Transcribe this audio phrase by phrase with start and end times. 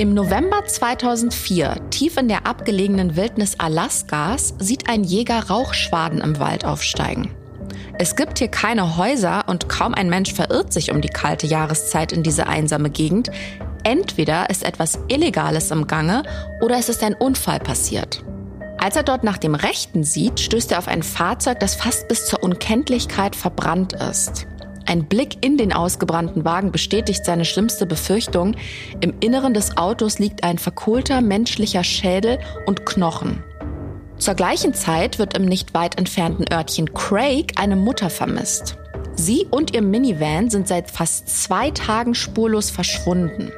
[0.00, 6.64] Im November 2004, tief in der abgelegenen Wildnis Alaskas, sieht ein Jäger Rauchschwaden im Wald
[6.64, 7.34] aufsteigen.
[7.98, 12.12] Es gibt hier keine Häuser und kaum ein Mensch verirrt sich um die kalte Jahreszeit
[12.12, 13.30] in diese einsame Gegend.
[13.84, 16.22] Entweder ist etwas Illegales im Gange
[16.62, 18.24] oder es ist ein Unfall passiert.
[18.78, 22.24] Als er dort nach dem Rechten sieht, stößt er auf ein Fahrzeug, das fast bis
[22.24, 24.46] zur Unkenntlichkeit verbrannt ist.
[24.86, 28.56] Ein Blick in den ausgebrannten Wagen bestätigt seine schlimmste Befürchtung.
[29.00, 33.44] Im Inneren des Autos liegt ein verkohlter menschlicher Schädel und Knochen.
[34.18, 38.76] Zur gleichen Zeit wird im nicht weit entfernten Örtchen Craig eine Mutter vermisst.
[39.14, 43.52] Sie und ihr Minivan sind seit fast zwei Tagen spurlos verschwunden.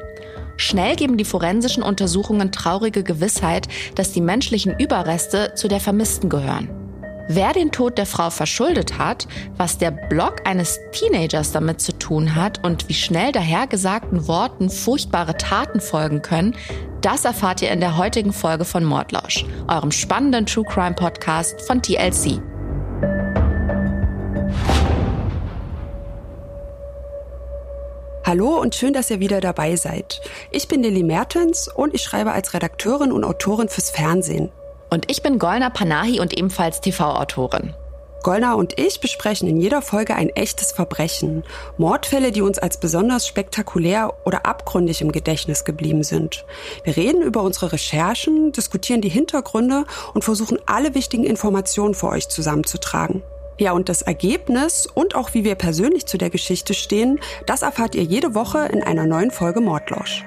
[0.57, 6.82] Schnell geben die forensischen Untersuchungen traurige Gewissheit, dass die menschlichen Überreste zu der Vermissten gehören.
[7.29, 12.35] Wer den Tod der Frau verschuldet hat, was der Blog eines Teenagers damit zu tun
[12.35, 16.57] hat und wie schnell dahergesagten Worten furchtbare Taten folgen können,
[17.01, 21.81] das erfahrt ihr in der heutigen Folge von Mordlausch, eurem spannenden True Crime Podcast von
[21.81, 22.41] TLC.
[28.25, 30.21] Hallo und schön, dass ihr wieder dabei seid.
[30.51, 34.51] Ich bin Lilly Mertens und ich schreibe als Redakteurin und Autorin fürs Fernsehen.
[34.93, 37.73] Und ich bin Golna Panahi und ebenfalls TV-Autorin.
[38.23, 41.45] Golna und ich besprechen in jeder Folge ein echtes Verbrechen.
[41.79, 46.45] Mordfälle, die uns als besonders spektakulär oder abgründig im Gedächtnis geblieben sind.
[46.85, 52.29] Wir reden über unsere Recherchen, diskutieren die Hintergründe und versuchen alle wichtigen Informationen für euch
[52.29, 53.23] zusammenzutragen.
[53.59, 57.95] Ja, und das Ergebnis und auch wie wir persönlich zu der Geschichte stehen, das erfahrt
[57.95, 60.23] ihr jede Woche in einer neuen Folge Mordlosch.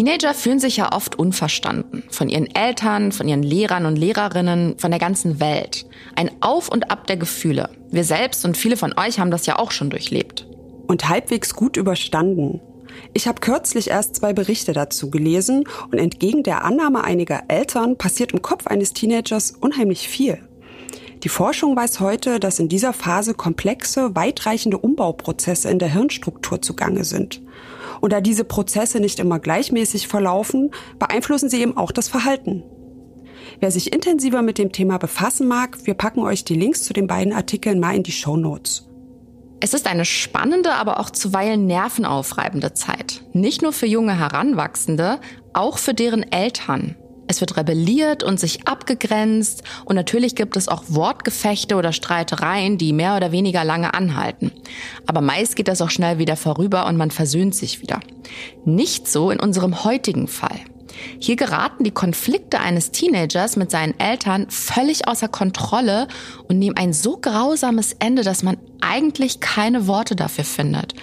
[0.00, 2.04] Teenager fühlen sich ja oft unverstanden.
[2.10, 5.84] Von ihren Eltern, von ihren Lehrern und Lehrerinnen, von der ganzen Welt.
[6.16, 7.68] Ein Auf und Ab der Gefühle.
[7.90, 10.46] Wir selbst und viele von euch haben das ja auch schon durchlebt.
[10.86, 12.62] Und halbwegs gut überstanden.
[13.12, 18.32] Ich habe kürzlich erst zwei Berichte dazu gelesen und entgegen der Annahme einiger Eltern passiert
[18.32, 20.38] im Kopf eines Teenagers unheimlich viel.
[21.24, 27.04] Die Forschung weiß heute, dass in dieser Phase komplexe, weitreichende Umbauprozesse in der Hirnstruktur zugange
[27.04, 27.42] sind.
[28.00, 32.62] Und da diese Prozesse nicht immer gleichmäßig verlaufen, beeinflussen sie eben auch das Verhalten.
[33.60, 37.06] Wer sich intensiver mit dem Thema befassen mag, wir packen euch die Links zu den
[37.06, 38.86] beiden Artikeln mal in die Show Notes.
[39.60, 43.22] Es ist eine spannende, aber auch zuweilen nervenaufreibende Zeit.
[43.34, 45.20] Nicht nur für junge Heranwachsende,
[45.52, 46.96] auch für deren Eltern.
[47.30, 52.92] Es wird rebelliert und sich abgegrenzt und natürlich gibt es auch Wortgefechte oder Streitereien, die
[52.92, 54.50] mehr oder weniger lange anhalten.
[55.06, 58.00] Aber meist geht das auch schnell wieder vorüber und man versöhnt sich wieder.
[58.64, 60.58] Nicht so in unserem heutigen Fall.
[61.20, 66.08] Hier geraten die Konflikte eines Teenagers mit seinen Eltern völlig außer Kontrolle
[66.48, 70.94] und nehmen ein so grausames Ende, dass man eigentlich keine Worte dafür findet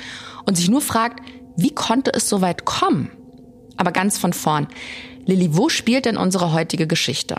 [0.45, 1.21] und sich nur fragt,
[1.55, 3.11] wie konnte es so weit kommen?
[3.77, 4.67] Aber ganz von vorn.
[5.27, 7.35] Lilly, wo spielt denn unsere heutige Geschichte?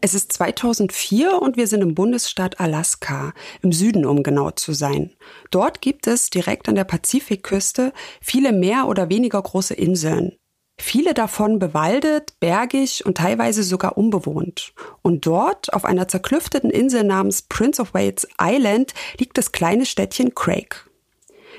[0.00, 5.12] Es ist 2004 und wir sind im Bundesstaat Alaska, im Süden, um genau zu sein.
[5.50, 10.32] Dort gibt es direkt an der Pazifikküste viele mehr oder weniger große Inseln.
[10.80, 14.72] Viele davon bewaldet, bergig und teilweise sogar unbewohnt.
[15.02, 20.34] Und dort, auf einer zerklüfteten Insel namens Prince of Wales Island, liegt das kleine Städtchen
[20.34, 20.86] Craig.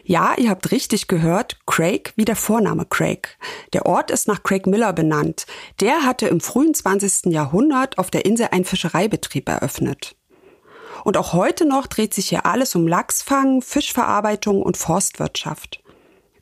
[0.09, 3.37] Ja, ihr habt richtig gehört, Craig wie der Vorname Craig.
[3.73, 5.45] Der Ort ist nach Craig Miller benannt.
[5.81, 7.33] Der hatte im frühen 20.
[7.33, 10.15] Jahrhundert auf der Insel einen Fischereibetrieb eröffnet.
[11.03, 15.83] Und auch heute noch dreht sich hier alles um Lachsfang, Fischverarbeitung und Forstwirtschaft.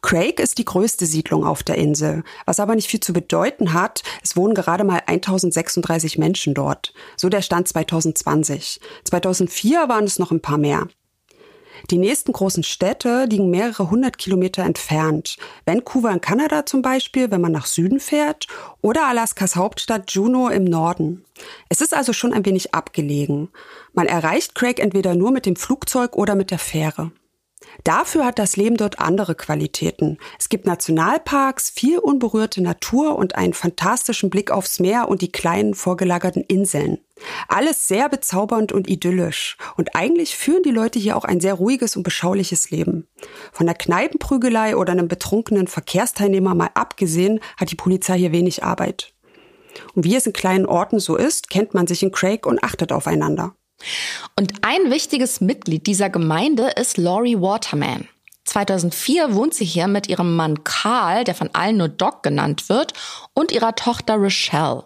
[0.03, 4.03] Craig ist die größte Siedlung auf der Insel, was aber nicht viel zu bedeuten hat.
[4.21, 6.93] Es wohnen gerade mal 1036 Menschen dort.
[7.17, 8.79] So der Stand 2020.
[9.05, 10.87] 2004 waren es noch ein paar mehr.
[11.91, 15.37] Die nächsten großen Städte liegen mehrere hundert Kilometer entfernt.
[15.65, 18.47] Vancouver in Kanada zum Beispiel, wenn man nach Süden fährt,
[18.81, 21.25] oder Alaskas Hauptstadt Juneau im Norden.
[21.69, 23.49] Es ist also schon ein wenig abgelegen.
[23.93, 27.11] Man erreicht Craig entweder nur mit dem Flugzeug oder mit der Fähre.
[27.83, 30.17] Dafür hat das Leben dort andere Qualitäten.
[30.39, 35.73] Es gibt Nationalparks, viel unberührte Natur und einen fantastischen Blick aufs Meer und die kleinen
[35.73, 36.99] vorgelagerten Inseln.
[37.47, 39.57] Alles sehr bezaubernd und idyllisch.
[39.77, 43.07] Und eigentlich führen die Leute hier auch ein sehr ruhiges und beschauliches Leben.
[43.51, 49.13] Von der Kneipenprügelei oder einem betrunkenen Verkehrsteilnehmer mal abgesehen, hat die Polizei hier wenig Arbeit.
[49.93, 52.91] Und wie es in kleinen Orten so ist, kennt man sich in Craig und achtet
[52.91, 53.55] aufeinander.
[54.37, 58.07] Und ein wichtiges Mitglied dieser Gemeinde ist Laurie Waterman.
[58.45, 62.93] 2004 wohnt sie hier mit ihrem Mann Carl, der von allen nur Doc genannt wird,
[63.33, 64.83] und ihrer Tochter Rochelle.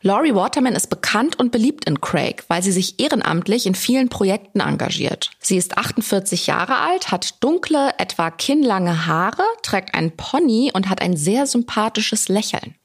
[0.00, 4.60] Laurie Waterman ist bekannt und beliebt in Craig, weil sie sich ehrenamtlich in vielen Projekten
[4.60, 5.32] engagiert.
[5.40, 11.02] Sie ist 48 Jahre alt, hat dunkle, etwa kinnlange Haare, trägt einen Pony und hat
[11.02, 12.76] ein sehr sympathisches Lächeln.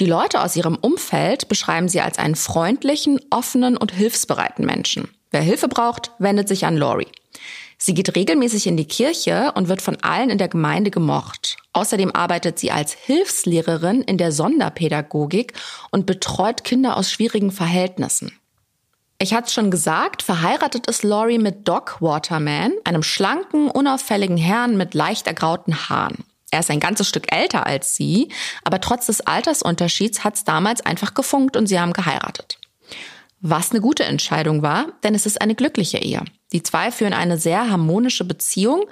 [0.00, 5.08] Die Leute aus ihrem Umfeld beschreiben sie als einen freundlichen, offenen und hilfsbereiten Menschen.
[5.30, 7.06] Wer Hilfe braucht, wendet sich an Lori.
[7.78, 11.56] Sie geht regelmäßig in die Kirche und wird von allen in der Gemeinde gemocht.
[11.72, 15.52] Außerdem arbeitet sie als Hilfslehrerin in der Sonderpädagogik
[15.90, 18.32] und betreut Kinder aus schwierigen Verhältnissen.
[19.18, 24.76] Ich hatte es schon gesagt, verheiratet ist Lori mit Doc Waterman, einem schlanken, unauffälligen Herrn
[24.76, 26.24] mit leicht ergrauten Haaren.
[26.50, 28.30] Er ist ein ganzes Stück älter als sie,
[28.62, 32.58] aber trotz des Altersunterschieds hat es damals einfach gefunkt und sie haben geheiratet.
[33.40, 36.22] Was eine gute Entscheidung war, denn es ist eine glückliche Ehe.
[36.52, 38.84] Die zwei führen eine sehr harmonische Beziehung.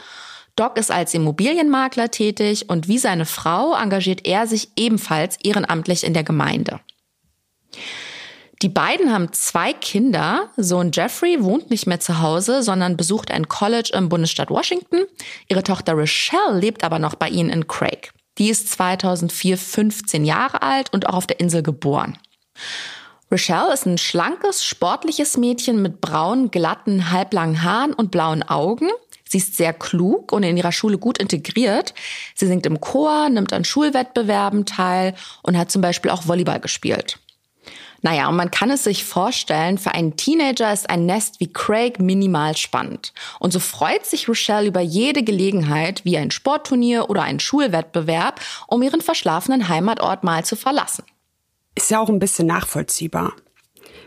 [0.57, 6.15] Doc ist als Immobilienmakler tätig und wie seine Frau engagiert er sich ebenfalls ehrenamtlich in
[6.15, 6.81] der Gemeinde.
[8.63, 10.49] Die beiden haben zwei Kinder.
[10.57, 15.05] Sohn Jeffrey wohnt nicht mehr zu Hause, sondern besucht ein College im Bundesstaat Washington.
[15.49, 18.13] Ihre Tochter Rochelle lebt aber noch bei ihnen in Craig.
[18.39, 22.17] Die ist 2004 15 Jahre alt und auch auf der Insel geboren.
[23.31, 28.91] Rochelle ist ein schlankes, sportliches Mädchen mit braunen, glatten, halblangen Haaren und blauen Augen.
[29.27, 31.95] Sie ist sehr klug und in ihrer Schule gut integriert.
[32.35, 37.19] Sie singt im Chor, nimmt an Schulwettbewerben teil und hat zum Beispiel auch Volleyball gespielt.
[38.03, 41.99] Naja, und man kann es sich vorstellen, für einen Teenager ist ein Nest wie Craig
[41.99, 43.15] minimal spannend.
[43.41, 48.83] Und so freut sich Rochelle über jede Gelegenheit, wie ein Sportturnier oder ein Schulwettbewerb, um
[48.83, 51.05] ihren verschlafenen Heimatort mal zu verlassen.
[51.75, 53.35] Ist ja auch ein bisschen nachvollziehbar.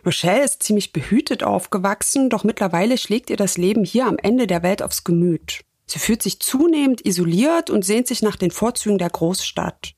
[0.05, 4.63] Rochelle ist ziemlich behütet aufgewachsen, doch mittlerweile schlägt ihr das Leben hier am Ende der
[4.63, 5.61] Welt aufs Gemüt.
[5.85, 9.93] Sie fühlt sich zunehmend isoliert und sehnt sich nach den Vorzügen der Großstadt.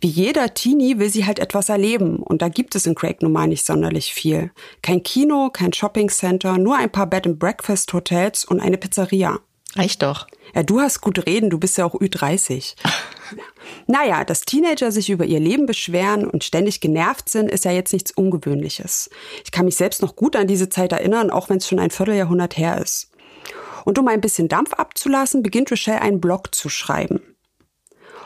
[0.00, 3.32] Wie jeder Teenie will sie halt etwas erleben und da gibt es in Craig nun
[3.32, 4.52] mal nicht sonderlich viel.
[4.82, 9.40] Kein Kino, kein Shoppingcenter, nur ein paar Bed and Breakfast Hotels und eine Pizzeria.
[9.74, 10.26] Reicht doch.
[10.54, 12.76] Ja, du hast gut reden, du bist ja auch Ü30.
[13.86, 17.92] naja, dass Teenager sich über ihr Leben beschweren und ständig genervt sind, ist ja jetzt
[17.92, 19.10] nichts Ungewöhnliches.
[19.44, 21.90] Ich kann mich selbst noch gut an diese Zeit erinnern, auch wenn es schon ein
[21.90, 23.10] Vierteljahrhundert her ist.
[23.84, 27.20] Und um ein bisschen Dampf abzulassen, beginnt Rochelle einen Blog zu schreiben.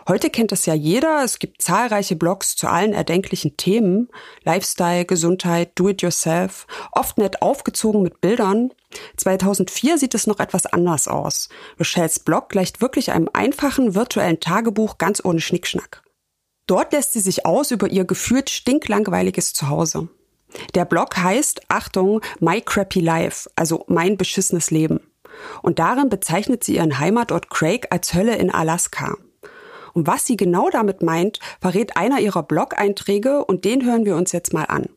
[0.07, 1.23] Heute kennt das ja jeder.
[1.23, 4.09] Es gibt zahlreiche Blogs zu allen erdenklichen Themen.
[4.43, 6.67] Lifestyle, Gesundheit, Do-it-yourself.
[6.93, 8.73] Oft nett aufgezogen mit Bildern.
[9.17, 11.49] 2004 sieht es noch etwas anders aus.
[11.79, 16.03] Rochelles Blog gleicht wirklich einem einfachen virtuellen Tagebuch ganz ohne Schnickschnack.
[16.67, 20.09] Dort lässt sie sich aus über ihr gefühlt stinklangweiliges Zuhause.
[20.75, 25.01] Der Blog heißt, Achtung, My Crappy Life, also mein beschissenes Leben.
[25.63, 29.17] Und darin bezeichnet sie ihren Heimatort Craig als Hölle in Alaska.
[29.95, 34.33] Und was sie genau damit meint, verrät einer ihrer Blog-Einträge und den hören wir uns
[34.33, 34.89] jetzt mal an.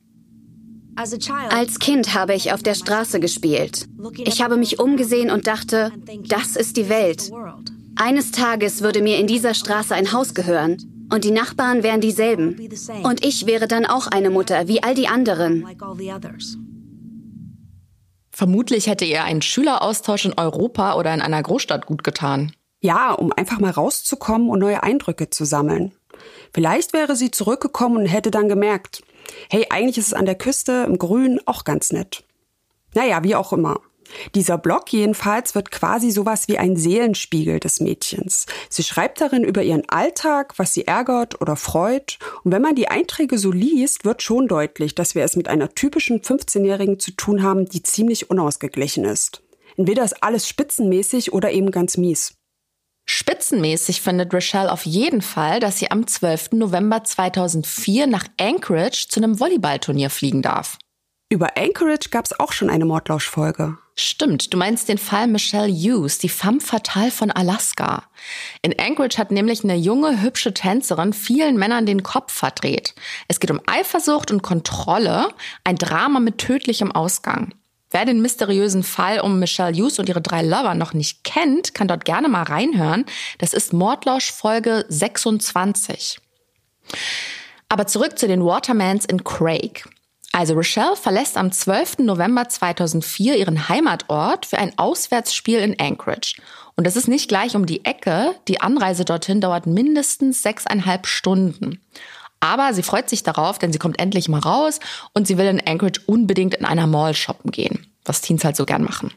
[0.95, 3.87] Als Kind habe ich auf der Straße gespielt.
[4.17, 5.91] Ich habe mich umgesehen und dachte,
[6.27, 7.31] das ist die Welt.
[7.95, 10.77] Eines Tages würde mir in dieser Straße ein Haus gehören
[11.11, 12.69] und die Nachbarn wären dieselben.
[13.03, 15.65] Und ich wäre dann auch eine Mutter, wie all die anderen.
[18.31, 22.53] Vermutlich hätte ihr ein Schüleraustausch in Europa oder in einer Großstadt gut getan.
[22.79, 25.91] Ja, um einfach mal rauszukommen und neue Eindrücke zu sammeln.
[26.53, 29.03] Vielleicht wäre sie zurückgekommen und hätte dann gemerkt,
[29.49, 32.23] hey, eigentlich ist es an der Küste im Grün auch ganz nett.
[32.93, 33.79] Naja, wie auch immer.
[34.35, 38.45] Dieser Blog jedenfalls wird quasi sowas wie ein Seelenspiegel des Mädchens.
[38.69, 42.19] Sie schreibt darin über ihren Alltag, was sie ärgert oder freut.
[42.43, 45.73] Und wenn man die Einträge so liest, wird schon deutlich, dass wir es mit einer
[45.73, 49.43] typischen 15-Jährigen zu tun haben, die ziemlich unausgeglichen ist.
[49.77, 52.33] Entweder ist alles spitzenmäßig oder eben ganz mies.
[53.05, 56.51] Spitzenmäßig findet Rochelle auf jeden Fall, dass sie am 12.
[56.53, 60.77] November 2004 nach Anchorage zu einem Volleyballturnier fliegen darf.
[61.29, 63.77] Über Anchorage gab es auch schon eine Mordlauschfolge.
[63.95, 68.03] Stimmt, du meinst den Fall Michelle Hughes, die femme fatale von Alaska.
[68.61, 72.95] In Anchorage hat nämlich eine junge, hübsche Tänzerin vielen Männern den Kopf verdreht.
[73.27, 75.29] Es geht um Eifersucht und Kontrolle,
[75.63, 77.53] ein Drama mit tödlichem Ausgang.
[77.91, 81.89] Wer den mysteriösen Fall um Michelle Hughes und ihre drei Lover noch nicht kennt, kann
[81.89, 83.05] dort gerne mal reinhören.
[83.37, 86.19] Das ist Mordlausch Folge 26.
[87.67, 89.85] Aber zurück zu den Watermans in Craig.
[90.31, 91.99] Also Rochelle verlässt am 12.
[91.99, 96.41] November 2004 ihren Heimatort für ein Auswärtsspiel in Anchorage.
[96.77, 98.35] Und das ist nicht gleich um die Ecke.
[98.47, 101.81] Die Anreise dorthin dauert mindestens sechseinhalb Stunden.
[102.41, 104.79] Aber sie freut sich darauf, denn sie kommt endlich mal raus
[105.13, 108.65] und sie will in Anchorage unbedingt in einer Mall shoppen gehen, was Teens halt so
[108.65, 109.13] gern machen.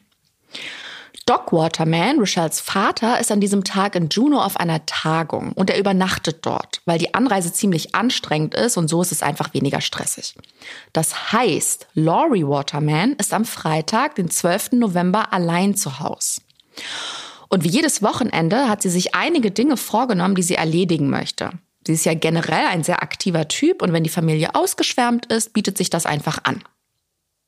[1.26, 5.78] Doc Waterman, Rochelles Vater, ist an diesem Tag in Juneau auf einer Tagung und er
[5.78, 10.34] übernachtet dort, weil die Anreise ziemlich anstrengend ist und so ist es einfach weniger stressig.
[10.92, 14.72] Das heißt, Laurie Waterman ist am Freitag, den 12.
[14.72, 16.42] November, allein zu Hause.
[17.48, 21.52] Und wie jedes Wochenende hat sie sich einige Dinge vorgenommen, die sie erledigen möchte.
[21.86, 25.76] Sie ist ja generell ein sehr aktiver Typ und wenn die Familie ausgeschwärmt ist, bietet
[25.76, 26.62] sich das einfach an.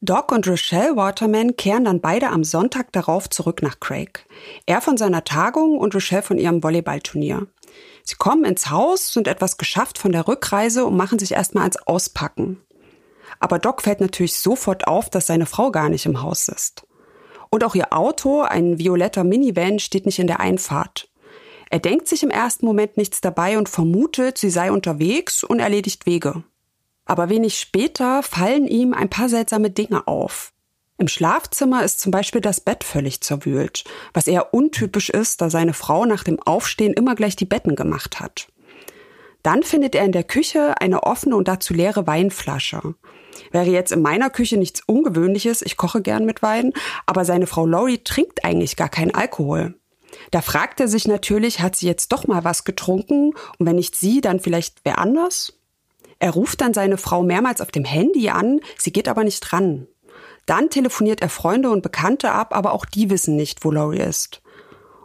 [0.02, 4.26] Doc und Rochelle Waterman kehren dann beide am Sonntag darauf zurück nach Craig.
[4.66, 7.47] Er von seiner Tagung und Rochelle von ihrem Volleyballturnier.
[8.05, 11.78] Sie kommen ins Haus, sind etwas geschafft von der Rückreise und machen sich erstmal ans
[11.78, 12.61] Auspacken.
[13.40, 16.87] Aber Doc fällt natürlich sofort auf, dass seine Frau gar nicht im Haus ist.
[17.50, 21.09] Und auch ihr Auto, ein violetter Minivan, steht nicht in der Einfahrt.
[21.70, 26.06] Er denkt sich im ersten Moment nichts dabei und vermutet, sie sei unterwegs und erledigt
[26.06, 26.44] Wege.
[27.04, 30.52] Aber wenig später fallen ihm ein paar seltsame Dinge auf.
[30.99, 35.75] Im Schlafzimmer ist zum Beispiel das Bett völlig zerwühlt, was eher untypisch ist, da seine
[35.75, 38.49] Frau nach dem Aufstehen immer gleich die Betten gemacht hat.
[39.42, 42.94] Dann findet er in der Küche eine offene und dazu leere Weinflasche.
[43.52, 46.73] Wäre jetzt in meiner Küche nichts Ungewöhnliches, ich koche gern mit Wein,
[47.04, 49.75] aber seine Frau Laurie trinkt eigentlich gar keinen Alkohol.
[50.30, 53.97] Da fragt er sich natürlich, hat sie jetzt doch mal was getrunken und wenn nicht
[53.97, 55.52] sie, dann vielleicht wer anders?
[56.18, 59.87] Er ruft dann seine Frau mehrmals auf dem Handy an, sie geht aber nicht dran.
[60.47, 64.42] Dann telefoniert er Freunde und Bekannte ab, aber auch die wissen nicht, wo Laurie ist.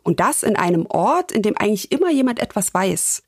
[0.03, 3.23] Und das in einem Ort, in dem eigentlich immer jemand etwas weiß.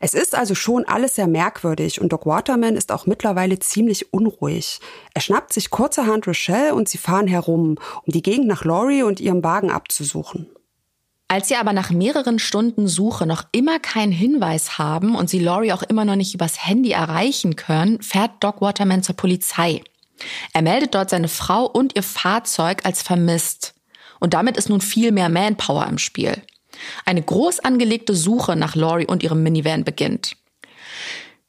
[0.00, 4.80] Es ist also schon alles sehr merkwürdig und Doc Waterman ist auch mittlerweile ziemlich unruhig.
[5.12, 9.18] Er schnappt sich kurzerhand Rochelle und sie fahren herum, um die Gegend nach Laurie und
[9.18, 10.48] ihrem Wagen abzusuchen.
[11.30, 15.72] Als sie aber nach mehreren Stunden Suche noch immer keinen Hinweis haben und sie Laurie
[15.72, 19.82] auch immer noch nicht übers Handy erreichen können, fährt Doc Waterman zur Polizei.
[20.54, 23.74] Er meldet dort seine Frau und ihr Fahrzeug als vermisst.
[24.20, 26.42] Und damit ist nun viel mehr Manpower im Spiel.
[27.04, 30.37] Eine groß angelegte Suche nach Laurie und ihrem Minivan beginnt.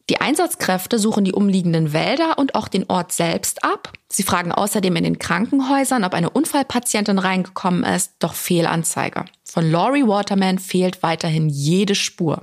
[0.09, 3.93] Die Einsatzkräfte suchen die umliegenden Wälder und auch den Ort selbst ab.
[4.11, 9.25] Sie fragen außerdem in den Krankenhäusern, ob eine Unfallpatientin reingekommen ist, doch Fehlanzeige.
[9.45, 12.41] Von Laurie Waterman fehlt weiterhin jede Spur.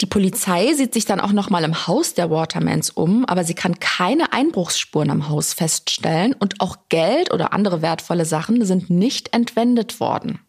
[0.00, 3.54] Die Polizei sieht sich dann auch noch mal im Haus der Watermans um, aber sie
[3.54, 9.34] kann keine Einbruchsspuren am Haus feststellen und auch Geld oder andere wertvolle Sachen sind nicht
[9.34, 10.40] entwendet worden.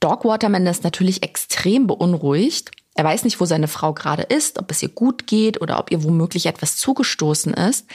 [0.00, 4.70] Dog Waterman ist natürlich extrem beunruhigt er weiß nicht, wo seine Frau gerade ist, ob
[4.70, 7.86] es ihr gut geht oder ob ihr womöglich etwas zugestoßen ist.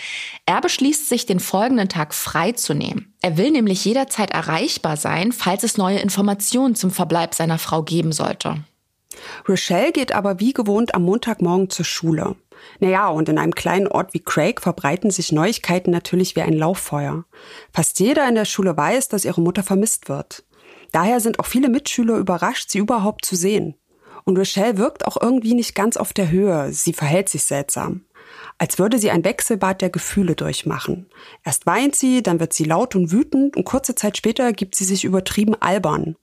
[0.46, 3.14] Er beschließt sich, den folgenden Tag freizunehmen.
[3.22, 8.12] Er will nämlich jederzeit erreichbar sein, falls es neue Informationen zum Verbleib seiner Frau geben
[8.12, 8.64] sollte.
[9.48, 12.36] Rochelle geht aber wie gewohnt am Montagmorgen zur Schule.
[12.80, 17.26] Naja, und in einem kleinen Ort wie Craig verbreiten sich Neuigkeiten natürlich wie ein Lauffeuer.
[17.72, 20.44] Fast jeder in der Schule weiß, dass ihre Mutter vermisst wird.
[20.92, 23.76] Daher sind auch viele Mitschüler überrascht, sie überhaupt zu sehen.
[24.28, 26.74] Und Rochelle wirkt auch irgendwie nicht ganz auf der Höhe.
[26.74, 28.02] Sie verhält sich seltsam.
[28.58, 31.10] Als würde sie ein Wechselbad der Gefühle durchmachen.
[31.46, 34.84] Erst weint sie, dann wird sie laut und wütend und kurze Zeit später gibt sie
[34.84, 36.18] sich übertrieben albern.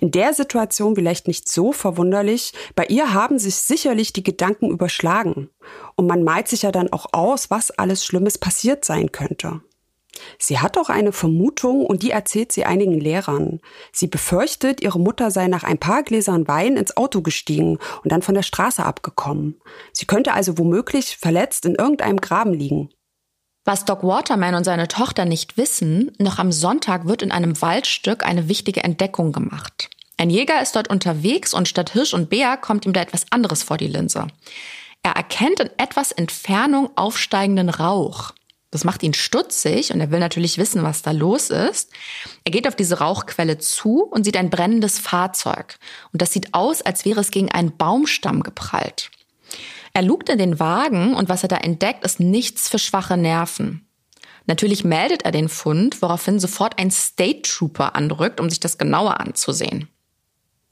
[0.00, 5.50] In der Situation vielleicht nicht so verwunderlich, bei ihr haben sich sicherlich die Gedanken überschlagen.
[5.96, 9.60] Und man malt sich ja dann auch aus, was alles Schlimmes passiert sein könnte.
[10.38, 13.60] Sie hat auch eine Vermutung und die erzählt sie einigen Lehrern.
[13.92, 18.22] Sie befürchtet, ihre Mutter sei nach ein paar Gläsern Wein ins Auto gestiegen und dann
[18.22, 19.60] von der Straße abgekommen.
[19.92, 22.90] Sie könnte also womöglich verletzt in irgendeinem Graben liegen.
[23.64, 28.24] Was Doc Waterman und seine Tochter nicht wissen, noch am Sonntag wird in einem Waldstück
[28.24, 29.90] eine wichtige Entdeckung gemacht.
[30.16, 33.62] Ein Jäger ist dort unterwegs und statt Hirsch und Bär kommt ihm da etwas anderes
[33.62, 34.26] vor die Linse.
[35.02, 38.32] Er erkennt in etwas Entfernung aufsteigenden Rauch.
[38.70, 41.90] Das macht ihn stutzig und er will natürlich wissen, was da los ist.
[42.44, 45.78] Er geht auf diese Rauchquelle zu und sieht ein brennendes Fahrzeug.
[46.12, 49.10] Und das sieht aus, als wäre es gegen einen Baumstamm geprallt.
[49.92, 53.88] Er lugt in den Wagen und was er da entdeckt, ist nichts für schwache Nerven.
[54.46, 59.20] Natürlich meldet er den Fund, woraufhin sofort ein State Trooper andrückt, um sich das genauer
[59.20, 59.88] anzusehen.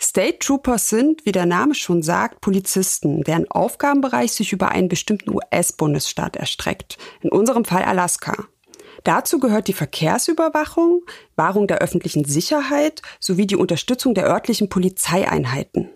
[0.01, 5.35] State Troopers sind, wie der Name schon sagt, Polizisten, deren Aufgabenbereich sich über einen bestimmten
[5.35, 8.47] US-Bundesstaat erstreckt, in unserem Fall Alaska.
[9.05, 11.03] Dazu gehört die Verkehrsüberwachung,
[11.37, 15.91] Wahrung der öffentlichen Sicherheit sowie die Unterstützung der örtlichen Polizeieinheiten.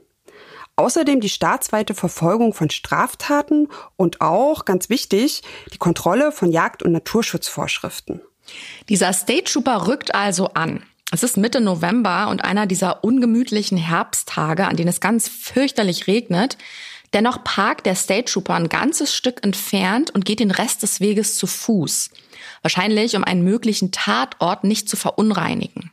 [0.74, 5.42] Außerdem die staatsweite Verfolgung von Straftaten und auch, ganz wichtig,
[5.72, 8.22] die Kontrolle von Jagd- und Naturschutzvorschriften.
[8.88, 10.82] Dieser State Trooper rückt also an.
[11.14, 16.56] Es ist Mitte November und einer dieser ungemütlichen Herbsttage, an denen es ganz fürchterlich regnet.
[17.12, 21.36] Dennoch parkt der State Trooper ein ganzes Stück entfernt und geht den Rest des Weges
[21.36, 22.08] zu Fuß.
[22.62, 25.90] Wahrscheinlich, um einen möglichen Tatort nicht zu verunreinigen.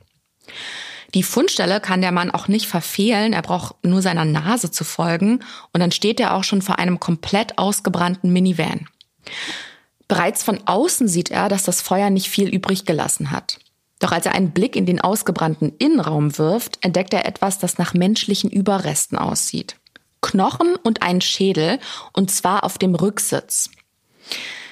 [1.13, 5.43] Die Fundstelle kann der Mann auch nicht verfehlen, er braucht nur seiner Nase zu folgen
[5.73, 8.87] und dann steht er auch schon vor einem komplett ausgebrannten Minivan.
[10.07, 13.59] Bereits von außen sieht er, dass das Feuer nicht viel übrig gelassen hat.
[13.99, 17.93] Doch als er einen Blick in den ausgebrannten Innenraum wirft, entdeckt er etwas, das nach
[17.93, 19.75] menschlichen Überresten aussieht.
[20.21, 21.79] Knochen und einen Schädel,
[22.13, 23.69] und zwar auf dem Rücksitz.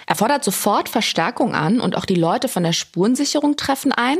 [0.06, 4.18] Er fordert sofort Verstärkung an und auch die Leute von der Spurensicherung treffen ein.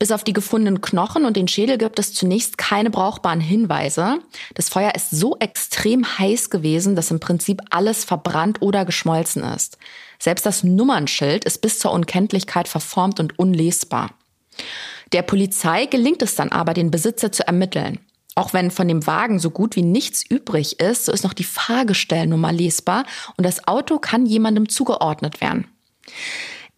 [0.00, 4.20] Bis auf die gefundenen Knochen und den Schädel gibt es zunächst keine brauchbaren Hinweise.
[4.54, 9.76] Das Feuer ist so extrem heiß gewesen, dass im Prinzip alles verbrannt oder geschmolzen ist.
[10.18, 14.12] Selbst das Nummernschild ist bis zur Unkenntlichkeit verformt und unlesbar.
[15.12, 17.98] Der Polizei gelingt es dann aber, den Besitzer zu ermitteln.
[18.34, 21.44] Auch wenn von dem Wagen so gut wie nichts übrig ist, so ist noch die
[21.44, 23.04] Fahrgestellnummer lesbar
[23.36, 25.66] und das Auto kann jemandem zugeordnet werden.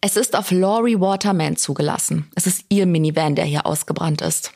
[0.05, 2.29] Es ist auf Laurie Waterman zugelassen.
[2.35, 4.51] Es ist ihr Minivan, der hier ausgebrannt ist.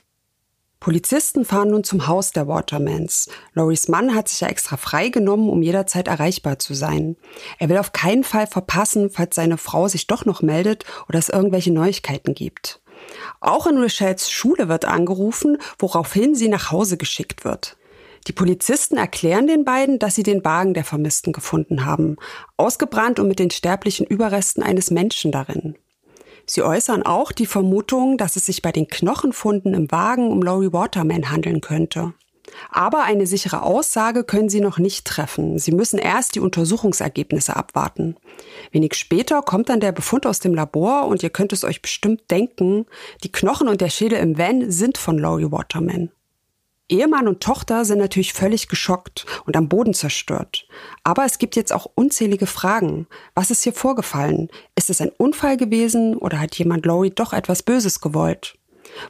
[0.82, 3.30] Polizisten fahren nun zum Haus der Watermans.
[3.54, 7.16] Loris Mann hat sich ja extra freigenommen, um jederzeit erreichbar zu sein.
[7.60, 11.30] Er will auf keinen Fall verpassen, falls seine Frau sich doch noch meldet oder es
[11.30, 12.82] irgendwelche Neuigkeiten gibt.
[13.40, 17.77] Auch in Rochelles Schule wird angerufen, woraufhin sie nach Hause geschickt wird.
[18.28, 22.18] Die Polizisten erklären den beiden, dass sie den Wagen der Vermissten gefunden haben,
[22.58, 25.78] ausgebrannt und mit den sterblichen Überresten eines Menschen darin.
[26.46, 30.74] Sie äußern auch die Vermutung, dass es sich bei den Knochenfunden im Wagen um Laurie
[30.74, 32.14] Waterman handeln könnte.
[32.70, 35.60] Aber eine sichere Aussage können sie noch nicht treffen.
[35.60, 38.16] Sie müssen erst die Untersuchungsergebnisse abwarten.
[38.72, 42.32] Wenig später kommt dann der Befund aus dem Labor und ihr könnt es euch bestimmt
[42.32, 42.86] denken,
[43.24, 46.12] die Knochen und der Schädel im Van sind von Laurie Waterman.
[46.90, 50.68] Ehemann und Tochter sind natürlich völlig geschockt und am Boden zerstört.
[51.04, 53.08] Aber es gibt jetzt auch unzählige Fragen.
[53.36, 54.50] Was ist hier vorgefallen?
[54.76, 58.58] Ist es ein Unfall gewesen oder hat jemand Laurie doch etwas Böses gewollt?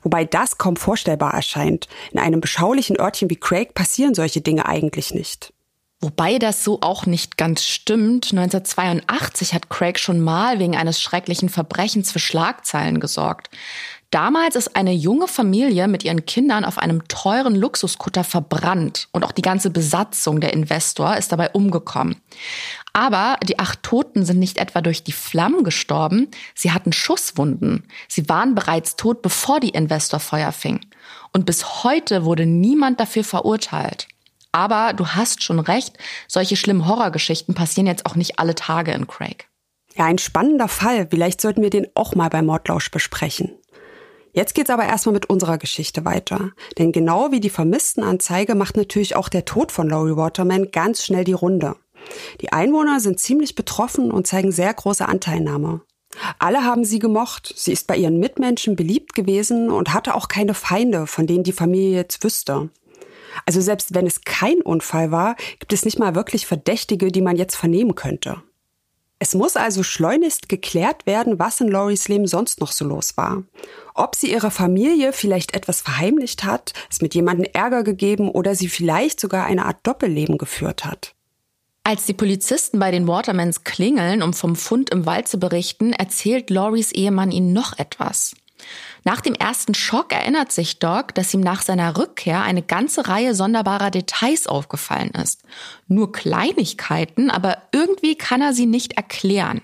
[0.01, 1.87] Wobei das kaum vorstellbar erscheint.
[2.11, 5.53] In einem beschaulichen Örtchen wie Craig passieren solche Dinge eigentlich nicht.
[5.99, 8.31] Wobei das so auch nicht ganz stimmt.
[8.31, 13.49] 1982 hat Craig schon mal wegen eines schrecklichen Verbrechens für Schlagzeilen gesorgt.
[14.10, 19.34] Damals ist eine junge Familie mit ihren Kindern auf einem teuren Luxuskutter verbrannt und auch
[19.34, 22.15] die ganze Besatzung der Investor ist dabei umgekommen.
[22.93, 27.84] Aber die acht Toten sind nicht etwa durch die Flammen gestorben, sie hatten Schusswunden.
[28.08, 30.80] Sie waren bereits tot, bevor die Investor Feuer fing.
[31.34, 34.08] Und bis heute wurde niemand dafür verurteilt.
[34.54, 39.06] Aber du hast schon recht, solche schlimmen Horrorgeschichten passieren jetzt auch nicht alle Tage in
[39.06, 39.50] Craig.
[39.96, 41.08] Ja, ein spannender Fall.
[41.10, 43.52] Vielleicht sollten wir den auch mal bei Mordlausch besprechen.
[44.33, 46.51] Jetzt geht's aber erstmal mit unserer Geschichte weiter.
[46.77, 51.23] Denn genau wie die Vermisstenanzeige macht natürlich auch der Tod von Laurie Waterman ganz schnell
[51.23, 51.75] die Runde.
[52.41, 55.81] Die Einwohner sind ziemlich betroffen und zeigen sehr große Anteilnahme.
[56.39, 57.53] Alle haben sie gemocht.
[57.55, 61.51] Sie ist bei ihren Mitmenschen beliebt gewesen und hatte auch keine Feinde, von denen die
[61.51, 62.69] Familie jetzt wüsste.
[63.45, 67.35] Also selbst wenn es kein Unfall war, gibt es nicht mal wirklich Verdächtige, die man
[67.35, 68.41] jetzt vernehmen könnte.
[69.19, 73.43] Es muss also schleunigst geklärt werden, was in Loris Leben sonst noch so los war.
[73.95, 78.69] Ob sie ihrer Familie vielleicht etwas verheimlicht hat, es mit jemandem Ärger gegeben oder sie
[78.69, 81.15] vielleicht sogar eine Art Doppelleben geführt hat.
[81.84, 86.49] Als die Polizisten bei den Watermans klingeln, um vom Fund im Wald zu berichten, erzählt
[86.49, 88.36] Loris Ehemann ihnen noch etwas.
[89.03, 93.36] Nach dem ersten Schock erinnert sich Doc, dass ihm nach seiner Rückkehr eine ganze Reihe
[93.36, 95.43] sonderbarer Details aufgefallen ist.
[95.88, 99.62] Nur Kleinigkeiten, aber irgendwie kann er sie nicht erklären.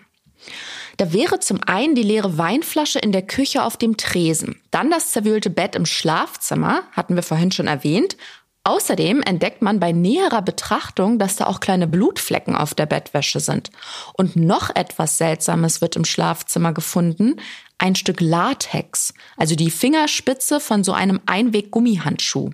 [0.98, 5.12] Da wäre zum einen die leere Weinflasche in der Küche auf dem Tresen, dann das
[5.12, 8.18] zerwühlte Bett im Schlafzimmer, hatten wir vorhin schon erwähnt.
[8.66, 13.72] Außerdem entdeckt man bei näherer Betrachtung, dass da auch kleine Blutflecken auf der Bettwäsche sind.
[14.14, 17.36] Und noch etwas Seltsames wird im Schlafzimmer gefunden
[17.78, 22.52] ein Stück Latex, also die Fingerspitze von so einem Einweg-Gummihandschuh.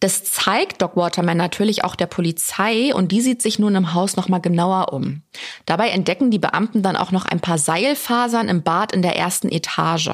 [0.00, 4.16] Das zeigt Doc Waterman natürlich auch der Polizei und die sieht sich nun im Haus
[4.16, 5.22] nochmal genauer um.
[5.66, 9.50] Dabei entdecken die Beamten dann auch noch ein paar Seilfasern im Bad in der ersten
[9.50, 10.12] Etage.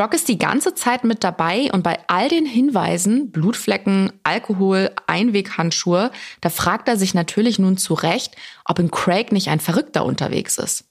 [0.00, 6.10] Doc ist die ganze Zeit mit dabei und bei all den Hinweisen, Blutflecken, Alkohol, Einweghandschuhe,
[6.40, 8.34] da fragt er sich natürlich nun zu Recht,
[8.64, 10.86] ob in Craig nicht ein Verrückter unterwegs ist.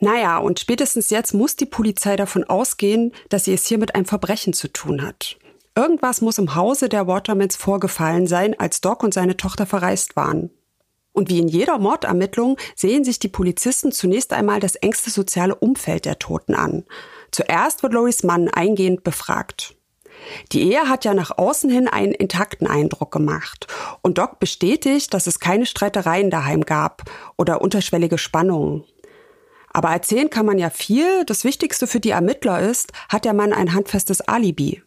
[0.00, 4.06] Naja, und spätestens jetzt muss die Polizei davon ausgehen, dass sie es hier mit einem
[4.06, 5.36] Verbrechen zu tun hat.
[5.76, 10.50] Irgendwas muss im Hause der Watermans vorgefallen sein, als Doc und seine Tochter verreist waren.
[11.12, 16.06] Und wie in jeder Mordermittlung sehen sich die Polizisten zunächst einmal das engste soziale Umfeld
[16.06, 16.84] der Toten an.
[17.30, 19.74] Zuerst wird Loris Mann eingehend befragt.
[20.52, 23.66] Die Ehe hat ja nach außen hin einen intakten Eindruck gemacht.
[24.02, 27.02] Und Doc bestätigt, dass es keine Streitereien daheim gab
[27.36, 28.84] oder unterschwellige Spannungen.
[29.72, 31.24] Aber erzählen kann man ja viel.
[31.24, 34.82] Das Wichtigste für die Ermittler ist, hat der Mann ein handfestes Alibi.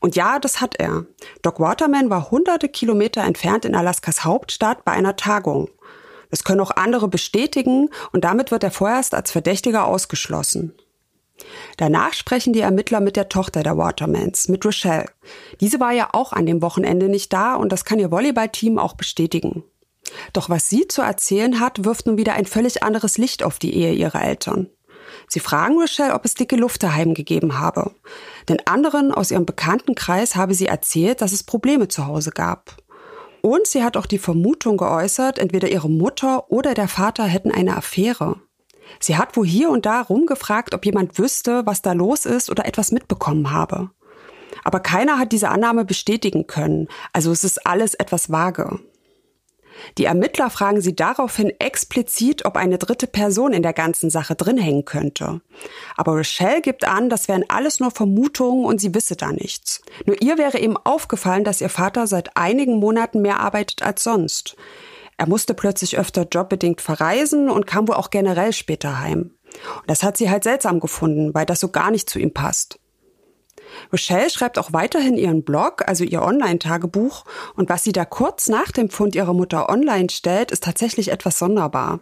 [0.00, 1.06] Und ja, das hat er.
[1.42, 5.68] Doc Waterman war hunderte Kilometer entfernt in Alaskas Hauptstadt bei einer Tagung.
[6.30, 10.74] Das können auch andere bestätigen und damit wird er vorerst als Verdächtiger ausgeschlossen.
[11.76, 15.06] Danach sprechen die Ermittler mit der Tochter der Watermans, mit Rochelle.
[15.60, 18.94] Diese war ja auch an dem Wochenende nicht da und das kann ihr Volleyballteam auch
[18.94, 19.64] bestätigen.
[20.32, 23.74] Doch was sie zu erzählen hat, wirft nun wieder ein völlig anderes Licht auf die
[23.74, 24.68] Ehe ihrer Eltern.
[25.26, 27.92] Sie fragen Rochelle, ob es dicke Luft daheim gegeben habe.
[28.48, 32.76] Den anderen aus ihrem Bekanntenkreis habe sie erzählt, dass es Probleme zu Hause gab.
[33.40, 37.76] Und sie hat auch die Vermutung geäußert, entweder ihre Mutter oder der Vater hätten eine
[37.76, 38.40] Affäre.
[39.00, 42.66] Sie hat wo hier und da rumgefragt, ob jemand wüsste, was da los ist oder
[42.66, 43.90] etwas mitbekommen habe.
[44.64, 48.80] Aber keiner hat diese Annahme bestätigen können, also es ist alles etwas vage.
[49.96, 54.58] Die Ermittler fragen sie daraufhin explizit, ob eine dritte Person in der ganzen Sache drin
[54.58, 55.40] hängen könnte.
[55.96, 59.82] Aber Rochelle gibt an, das wären alles nur Vermutungen und sie wisse da nichts.
[60.04, 64.56] Nur ihr wäre eben aufgefallen, dass ihr Vater seit einigen Monaten mehr arbeitet als sonst.
[65.18, 69.32] Er musste plötzlich öfter jobbedingt verreisen und kam wohl auch generell später heim.
[69.80, 72.78] Und das hat sie halt seltsam gefunden, weil das so gar nicht zu ihm passt.
[73.92, 78.70] Rochelle schreibt auch weiterhin ihren Blog, also ihr Online-Tagebuch, und was sie da kurz nach
[78.70, 82.00] dem Fund ihrer Mutter online stellt, ist tatsächlich etwas sonderbar.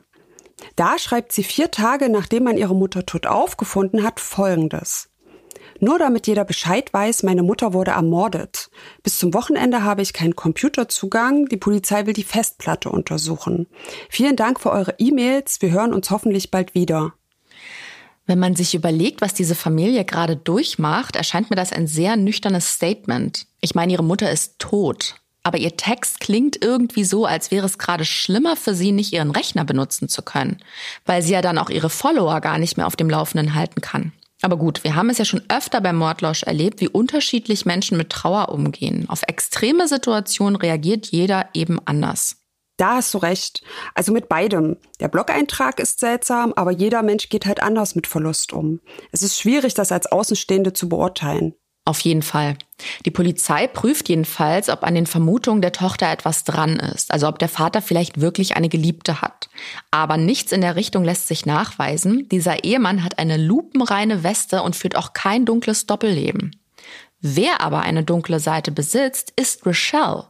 [0.77, 5.09] Da schreibt sie vier Tage, nachdem man ihre Mutter tot aufgefunden hat, Folgendes.
[5.81, 8.71] Nur damit jeder Bescheid weiß, meine Mutter wurde ermordet.
[9.03, 11.47] Bis zum Wochenende habe ich keinen Computerzugang.
[11.47, 13.67] Die Polizei will die Festplatte untersuchen.
[14.09, 15.61] Vielen Dank für eure E-Mails.
[15.61, 17.13] Wir hören uns hoffentlich bald wieder.
[18.27, 22.73] Wenn man sich überlegt, was diese Familie gerade durchmacht, erscheint mir das ein sehr nüchternes
[22.73, 23.47] Statement.
[23.61, 25.15] Ich meine, ihre Mutter ist tot.
[25.45, 29.31] Aber ihr Text klingt irgendwie so, als wäre es gerade schlimmer für sie, nicht ihren
[29.31, 30.59] Rechner benutzen zu können,
[31.05, 34.13] weil sie ja dann auch ihre Follower gar nicht mehr auf dem Laufenden halten kann.
[34.43, 38.11] Aber gut, wir haben es ja schon öfter beim Mordlosch erlebt, wie unterschiedlich Menschen mit
[38.11, 39.09] Trauer umgehen.
[39.09, 42.37] Auf extreme Situationen reagiert jeder eben anders.
[42.77, 43.63] Da hast du recht.
[43.95, 44.77] Also mit beidem.
[45.01, 48.81] Der Blog-Eintrag ist seltsam, aber jeder Mensch geht halt anders mit Verlust um.
[49.13, 51.55] Es ist schwierig, das als Außenstehende zu beurteilen.
[51.87, 52.57] Auf jeden Fall.
[53.05, 57.39] Die Polizei prüft jedenfalls, ob an den Vermutungen der Tochter etwas dran ist, also ob
[57.39, 59.49] der Vater vielleicht wirklich eine Geliebte hat.
[59.93, 62.29] Aber nichts in der Richtung lässt sich nachweisen.
[62.29, 66.61] Dieser Ehemann hat eine lupenreine Weste und führt auch kein dunkles Doppelleben.
[67.21, 70.25] Wer aber eine dunkle Seite besitzt, ist Rochelle.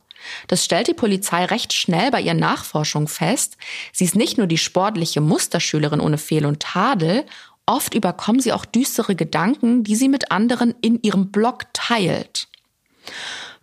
[0.48, 3.56] Das stellt die Polizei recht schnell bei ihren Nachforschungen fest.
[3.92, 7.24] Sie ist nicht nur die sportliche Musterschülerin ohne Fehl und Tadel,
[7.66, 12.48] oft überkommen sie auch düstere Gedanken, die sie mit anderen in ihrem Blog teilt.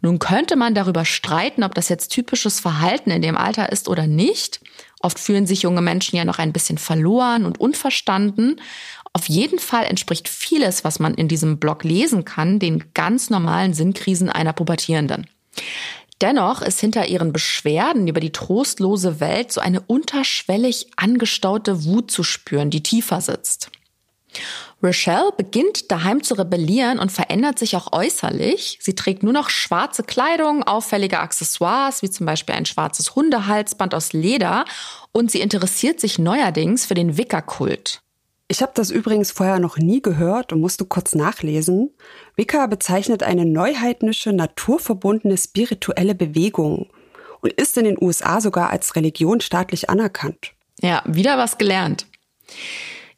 [0.02, 4.06] Nun könnte man darüber streiten, ob das jetzt typisches Verhalten in dem Alter ist oder
[4.06, 4.60] nicht.
[5.00, 8.60] Oft fühlen sich junge Menschen ja noch ein bisschen verloren und unverstanden.
[9.14, 13.74] Auf jeden Fall entspricht vieles, was man in diesem Blog lesen kann, den ganz normalen
[13.74, 15.28] Sinnkrisen einer Pubertierenden.
[16.20, 22.24] Dennoch ist hinter ihren Beschwerden über die trostlose Welt so eine unterschwellig angestaute Wut zu
[22.24, 23.72] spüren, die tiefer sitzt.
[24.82, 28.80] Rochelle beginnt daheim zu rebellieren und verändert sich auch äußerlich.
[28.82, 34.12] Sie trägt nur noch schwarze Kleidung, auffällige Accessoires, wie zum Beispiel ein schwarzes Hundehalsband aus
[34.12, 34.66] Leder
[35.12, 38.02] und sie interessiert sich neuerdings für den Wicca-Kult.
[38.50, 41.92] Ich habe das übrigens vorher noch nie gehört und musste kurz nachlesen.
[42.36, 46.92] Wicca bezeichnet eine neuheidnische, naturverbundene spirituelle Bewegung
[47.42, 50.52] und ist in den USA sogar als Religion staatlich anerkannt.
[50.82, 52.06] Ja, wieder was gelernt.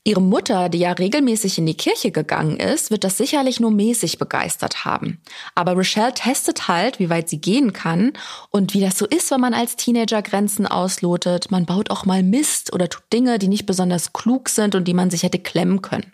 [0.07, 4.19] Ihre Mutter, die ja regelmäßig in die Kirche gegangen ist, wird das sicherlich nur mäßig
[4.19, 5.19] begeistert haben.
[5.55, 8.13] Aber Rochelle testet halt, wie weit sie gehen kann
[8.51, 11.49] und wie das so ist, wenn man als Teenager Grenzen auslotet.
[11.49, 14.93] Man baut auch mal Mist oder tut Dinge, die nicht besonders klug sind und die
[14.93, 16.13] man sich hätte klemmen können.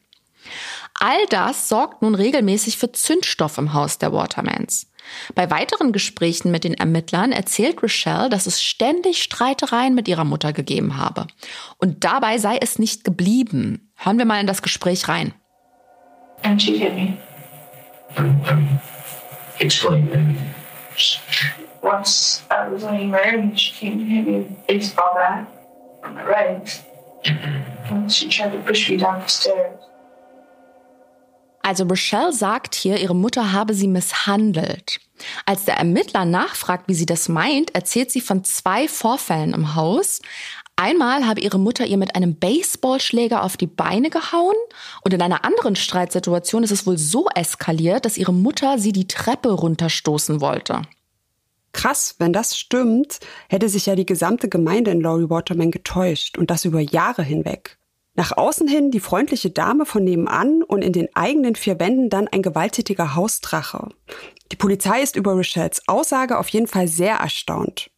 [0.94, 4.88] All das sorgt nun regelmäßig für Zündstoff im Haus der Watermans.
[5.36, 10.54] Bei weiteren Gesprächen mit den Ermittlern erzählt Rochelle, dass es ständig Streitereien mit ihrer Mutter
[10.54, 11.28] gegeben habe.
[11.78, 13.92] Und dabei sei es nicht geblieben.
[13.96, 15.34] Hören wir mal in das Gespräch rein.
[16.44, 17.18] And she hit me.
[19.60, 20.38] Explain.
[21.82, 25.48] Once I was laying there and she came and hit me with a baseball bat
[26.04, 26.84] on my right.
[27.90, 29.91] And she tried to push me down the stairs.
[31.64, 35.00] Also Rochelle sagt hier, ihre Mutter habe sie misshandelt.
[35.46, 40.22] Als der Ermittler nachfragt, wie sie das meint, erzählt sie von zwei Vorfällen im Haus.
[40.76, 44.56] Einmal habe ihre Mutter ihr mit einem Baseballschläger auf die Beine gehauen
[45.04, 49.08] und in einer anderen Streitsituation ist es wohl so eskaliert, dass ihre Mutter sie die
[49.08, 50.82] Treppe runterstoßen wollte.
[51.74, 56.50] Krass, wenn das stimmt, hätte sich ja die gesamte Gemeinde in Laurie Waterman getäuscht und
[56.50, 57.78] das über Jahre hinweg.
[58.14, 62.28] Nach außen hin die freundliche Dame von nebenan und in den eigenen vier Wänden dann
[62.28, 63.90] ein gewalttätiger Hausdrache.
[64.52, 67.90] Die Polizei ist über Rochelles Aussage auf jeden Fall sehr erstaunt.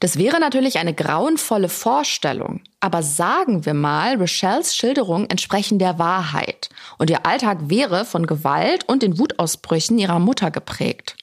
[0.00, 6.68] Das wäre natürlich eine grauenvolle Vorstellung, aber sagen wir mal, Rochelles Schilderung entsprechen der Wahrheit
[6.98, 11.16] und ihr Alltag wäre von Gewalt und den Wutausbrüchen ihrer Mutter geprägt.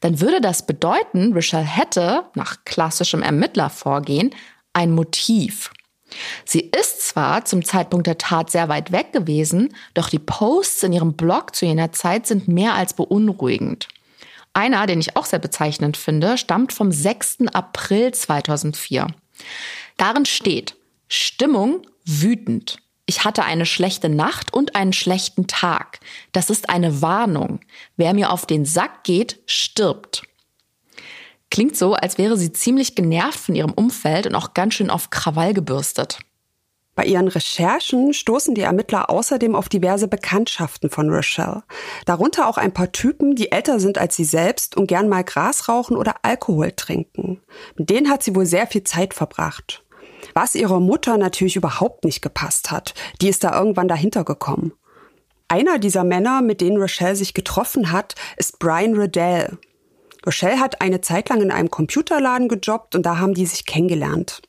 [0.00, 4.34] Dann würde das bedeuten, Rochelle hätte, nach klassischem Ermittlervorgehen,
[4.72, 5.70] ein Motiv.
[6.44, 10.92] Sie ist zwar zum Zeitpunkt der Tat sehr weit weg gewesen, doch die Posts in
[10.92, 13.88] ihrem Blog zu jener Zeit sind mehr als beunruhigend.
[14.54, 17.48] Einer, den ich auch sehr bezeichnend finde, stammt vom 6.
[17.52, 19.06] April 2004.
[19.96, 20.76] Darin steht,
[21.08, 22.78] Stimmung wütend.
[23.06, 26.00] Ich hatte eine schlechte Nacht und einen schlechten Tag.
[26.32, 27.60] Das ist eine Warnung.
[27.96, 30.22] Wer mir auf den Sack geht, stirbt.
[31.52, 35.10] Klingt so, als wäre sie ziemlich genervt von ihrem Umfeld und auch ganz schön auf
[35.10, 36.18] Krawall gebürstet.
[36.94, 41.62] Bei ihren Recherchen stoßen die Ermittler außerdem auf diverse Bekanntschaften von Rochelle.
[42.06, 45.68] Darunter auch ein paar Typen, die älter sind als sie selbst und gern mal Gras
[45.68, 47.42] rauchen oder Alkohol trinken.
[47.76, 49.84] Mit denen hat sie wohl sehr viel Zeit verbracht.
[50.32, 52.94] Was ihrer Mutter natürlich überhaupt nicht gepasst hat.
[53.20, 54.72] Die ist da irgendwann dahinter gekommen.
[55.48, 59.58] Einer dieser Männer, mit denen Rochelle sich getroffen hat, ist Brian Riddell.
[60.24, 64.42] Rochelle hat eine Zeit lang in einem Computerladen gejobbt und da haben die sich kennengelernt.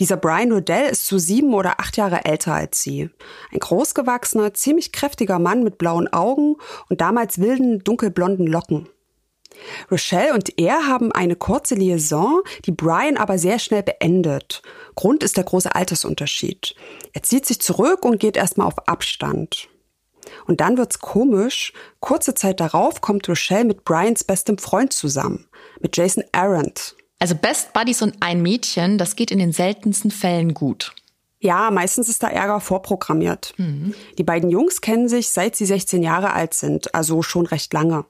[0.00, 3.10] Dieser Brian Rodell ist so sieben oder acht Jahre älter als sie.
[3.52, 6.56] Ein großgewachsener, ziemlich kräftiger Mann mit blauen Augen
[6.88, 8.88] und damals wilden, dunkelblonden Locken.
[9.90, 14.62] Rochelle und er haben eine kurze Liaison, die Brian aber sehr schnell beendet.
[14.94, 16.74] Grund ist der große Altersunterschied.
[17.12, 19.68] Er zieht sich zurück und geht erstmal auf Abstand.
[20.48, 21.72] Und dann wird's komisch.
[22.00, 25.46] Kurze Zeit darauf kommt Rochelle mit Brians bestem Freund zusammen,
[25.80, 26.96] mit Jason Arendt.
[27.20, 30.94] Also Best Buddies und ein Mädchen, das geht in den seltensten Fällen gut.
[31.40, 33.54] Ja, meistens ist da Ärger vorprogrammiert.
[33.58, 33.94] Mhm.
[34.16, 38.06] Die beiden Jungs kennen sich, seit sie 16 Jahre alt sind, also schon recht lange.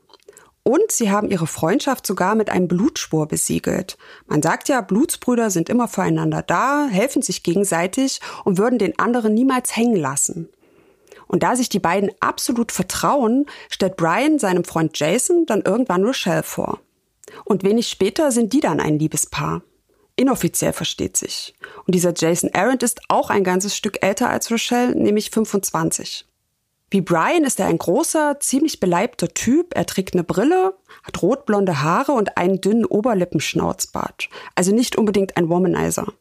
[0.62, 3.98] Und sie haben ihre Freundschaft sogar mit einem Blutspur besiegelt.
[4.26, 9.34] Man sagt ja, Blutsbrüder sind immer füreinander da, helfen sich gegenseitig und würden den anderen
[9.34, 10.50] niemals hängen lassen.
[11.28, 16.42] Und da sich die beiden absolut vertrauen, stellt Brian seinem Freund Jason dann irgendwann Rochelle
[16.42, 16.80] vor.
[17.44, 19.62] Und wenig später sind die dann ein Liebespaar.
[20.16, 21.54] Inoffiziell versteht sich.
[21.86, 26.26] Und dieser Jason Arendt ist auch ein ganzes Stück älter als Rochelle, nämlich 25.
[26.90, 29.76] Wie Brian ist er ein großer, ziemlich beleibter Typ.
[29.76, 34.30] Er trägt eine Brille, hat rotblonde Haare und einen dünnen Oberlippenschnauzbart.
[34.54, 36.12] Also nicht unbedingt ein Womanizer.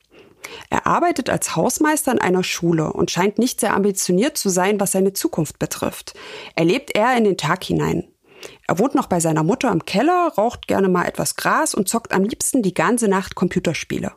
[0.70, 4.92] Er arbeitet als Hausmeister in einer Schule und scheint nicht sehr ambitioniert zu sein, was
[4.92, 6.14] seine Zukunft betrifft.
[6.56, 8.08] Er lebt eher in den Tag hinein.
[8.68, 12.12] Er wohnt noch bei seiner Mutter im Keller, raucht gerne mal etwas Gras und zockt
[12.12, 14.14] am liebsten die ganze Nacht Computerspiele.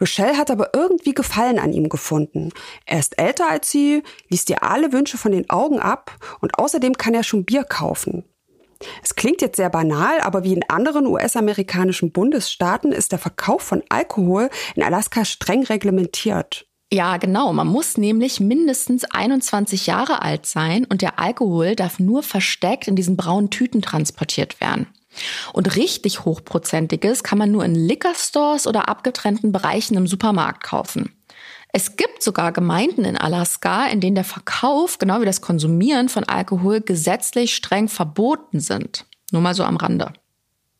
[0.00, 2.50] Rochelle hat aber irgendwie Gefallen an ihm gefunden.
[2.84, 6.94] Er ist älter als sie, liest ihr alle Wünsche von den Augen ab und außerdem
[6.94, 8.24] kann er schon Bier kaufen.
[9.02, 13.82] Es klingt jetzt sehr banal, aber wie in anderen US-amerikanischen Bundesstaaten ist der Verkauf von
[13.88, 16.66] Alkohol in Alaska streng reglementiert.
[16.92, 17.52] Ja, genau.
[17.52, 22.94] Man muss nämlich mindestens 21 Jahre alt sein und der Alkohol darf nur versteckt in
[22.94, 24.86] diesen braunen Tüten transportiert werden.
[25.52, 31.12] Und richtig hochprozentiges kann man nur in Liquor Stores oder abgetrennten Bereichen im Supermarkt kaufen.
[31.76, 36.22] Es gibt sogar Gemeinden in Alaska, in denen der Verkauf, genau wie das Konsumieren von
[36.22, 39.06] Alkohol, gesetzlich streng verboten sind.
[39.32, 40.12] Nur mal so am Rande.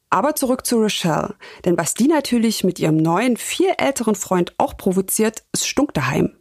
[0.09, 1.35] Aber zurück zu Rochelle.
[1.65, 6.37] Denn was die natürlich mit ihrem neuen, viel älteren Freund auch provoziert, ist Stunk daheim.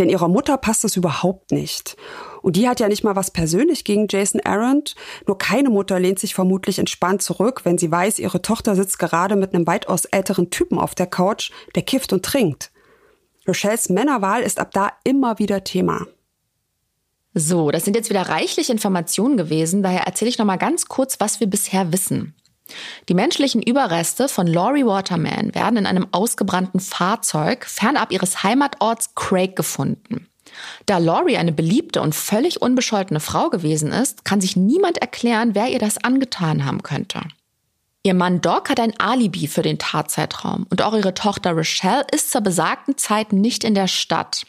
[0.00, 1.96] Denn ihrer Mutter passt es überhaupt nicht.
[2.42, 4.96] Und die hat ja nicht mal was persönlich gegen Jason Arendt.
[5.28, 9.36] Nur keine Mutter lehnt sich vermutlich entspannt zurück, wenn sie weiß, ihre Tochter sitzt gerade
[9.36, 12.72] mit einem weitaus älteren Typen auf der Couch, der kifft und trinkt.
[13.46, 16.06] Rochelles Männerwahl ist ab da immer wieder Thema.
[17.34, 21.20] So, das sind jetzt wieder reichlich Informationen gewesen, daher erzähle ich noch mal ganz kurz,
[21.20, 22.34] was wir bisher wissen.
[23.08, 29.54] Die menschlichen Überreste von Laurie Waterman werden in einem ausgebrannten Fahrzeug fernab ihres Heimatorts Craig
[29.54, 30.28] gefunden.
[30.86, 35.68] Da Laurie eine beliebte und völlig unbescholtene Frau gewesen ist, kann sich niemand erklären, wer
[35.68, 37.20] ihr das angetan haben könnte.
[38.06, 42.30] Ihr Mann Doc hat ein Alibi für den Tatzeitraum und auch ihre Tochter Rochelle ist
[42.30, 44.42] zur besagten Zeit nicht in der Stadt.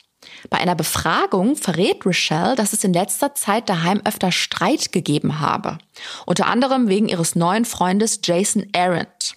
[0.51, 5.79] Bei einer Befragung verrät Rochelle, dass es in letzter Zeit daheim öfter Streit gegeben habe.
[6.27, 9.33] Unter anderem wegen ihres neuen Freundes Jason Arendt.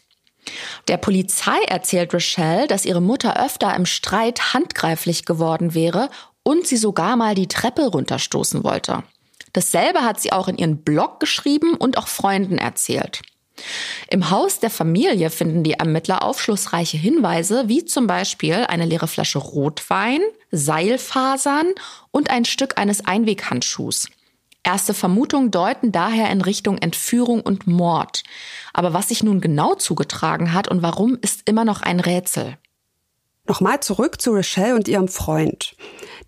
[0.88, 6.10] Der Polizei erzählt Rochelle, dass ihre Mutter öfter im Streit handgreiflich geworden wäre
[6.42, 9.02] und sie sogar mal die Treppe runterstoßen wollte.
[9.54, 13.22] Dasselbe hat sie auch in ihren Blog geschrieben und auch Freunden erzählt.
[14.08, 19.38] Im Haus der Familie finden die Ermittler aufschlussreiche Hinweise, wie zum Beispiel eine leere Flasche
[19.38, 20.20] Rotwein,
[20.50, 21.66] Seilfasern
[22.10, 24.08] und ein Stück eines Einweghandschuhs.
[24.62, 28.22] Erste Vermutungen deuten daher in Richtung Entführung und Mord.
[28.74, 32.58] Aber was sich nun genau zugetragen hat und warum, ist immer noch ein Rätsel.
[33.50, 35.74] Nochmal zurück zu Rochelle und ihrem Freund.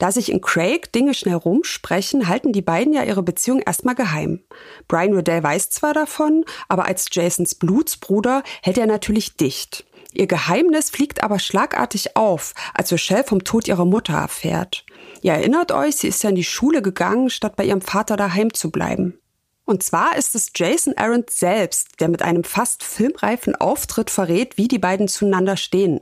[0.00, 4.40] Da sich in Craig Dinge schnell rumsprechen, halten die beiden ja ihre Beziehung erstmal geheim.
[4.88, 9.84] Brian Riddell weiß zwar davon, aber als Jasons Blutsbruder hält er natürlich dicht.
[10.12, 14.84] Ihr Geheimnis fliegt aber schlagartig auf, als Rochelle vom Tod ihrer Mutter erfährt.
[15.20, 18.52] Ihr erinnert euch, sie ist ja in die Schule gegangen, statt bei ihrem Vater daheim
[18.52, 19.16] zu bleiben.
[19.64, 24.66] Und zwar ist es Jason Arendt selbst, der mit einem fast filmreifen Auftritt verrät, wie
[24.66, 26.00] die beiden zueinander stehen.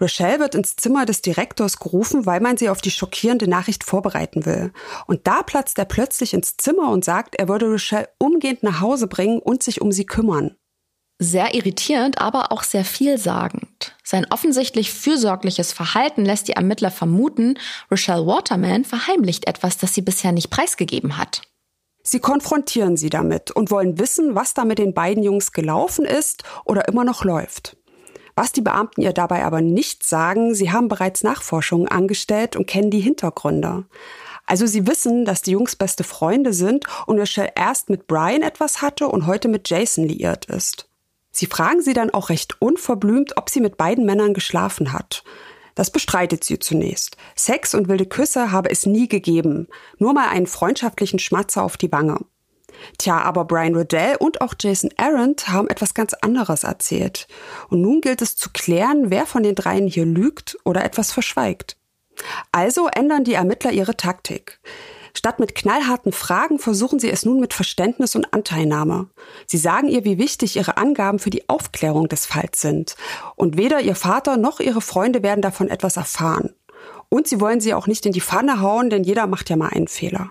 [0.00, 4.46] Rochelle wird ins Zimmer des Direktors gerufen, weil man sie auf die schockierende Nachricht vorbereiten
[4.46, 4.72] will.
[5.06, 9.06] Und da platzt er plötzlich ins Zimmer und sagt, er würde Rochelle umgehend nach Hause
[9.06, 10.56] bringen und sich um sie kümmern.
[11.18, 13.96] Sehr irritierend, aber auch sehr vielsagend.
[14.02, 17.58] Sein offensichtlich fürsorgliches Verhalten lässt die Ermittler vermuten,
[17.90, 21.42] Rochelle Waterman verheimlicht etwas, das sie bisher nicht preisgegeben hat.
[22.02, 26.42] Sie konfrontieren sie damit und wollen wissen, was da mit den beiden Jungs gelaufen ist
[26.64, 27.76] oder immer noch läuft.
[28.34, 32.90] Was die Beamten ihr dabei aber nicht sagen, sie haben bereits Nachforschungen angestellt und kennen
[32.90, 33.84] die Hintergründe.
[34.46, 38.82] Also sie wissen, dass die Jungs beste Freunde sind und Rochelle erst mit Brian etwas
[38.82, 40.88] hatte und heute mit Jason liiert ist.
[41.30, 45.24] Sie fragen sie dann auch recht unverblümt, ob sie mit beiden Männern geschlafen hat.
[45.74, 47.16] Das bestreitet sie zunächst.
[47.34, 49.68] Sex und wilde Küsse habe es nie gegeben,
[49.98, 52.18] nur mal einen freundschaftlichen Schmatzer auf die Wange.
[52.98, 57.26] Tja, aber Brian Riddell und auch Jason Arendt haben etwas ganz anderes erzählt.
[57.68, 61.76] Und nun gilt es zu klären, wer von den dreien hier lügt oder etwas verschweigt.
[62.50, 64.60] Also ändern die Ermittler ihre Taktik.
[65.14, 69.08] Statt mit knallharten Fragen versuchen sie es nun mit Verständnis und Anteilnahme.
[69.46, 72.96] Sie sagen ihr, wie wichtig ihre Angaben für die Aufklärung des Falls sind.
[73.36, 76.54] Und weder ihr Vater noch ihre Freunde werden davon etwas erfahren.
[77.10, 79.68] Und sie wollen sie auch nicht in die Pfanne hauen, denn jeder macht ja mal
[79.68, 80.30] einen Fehler.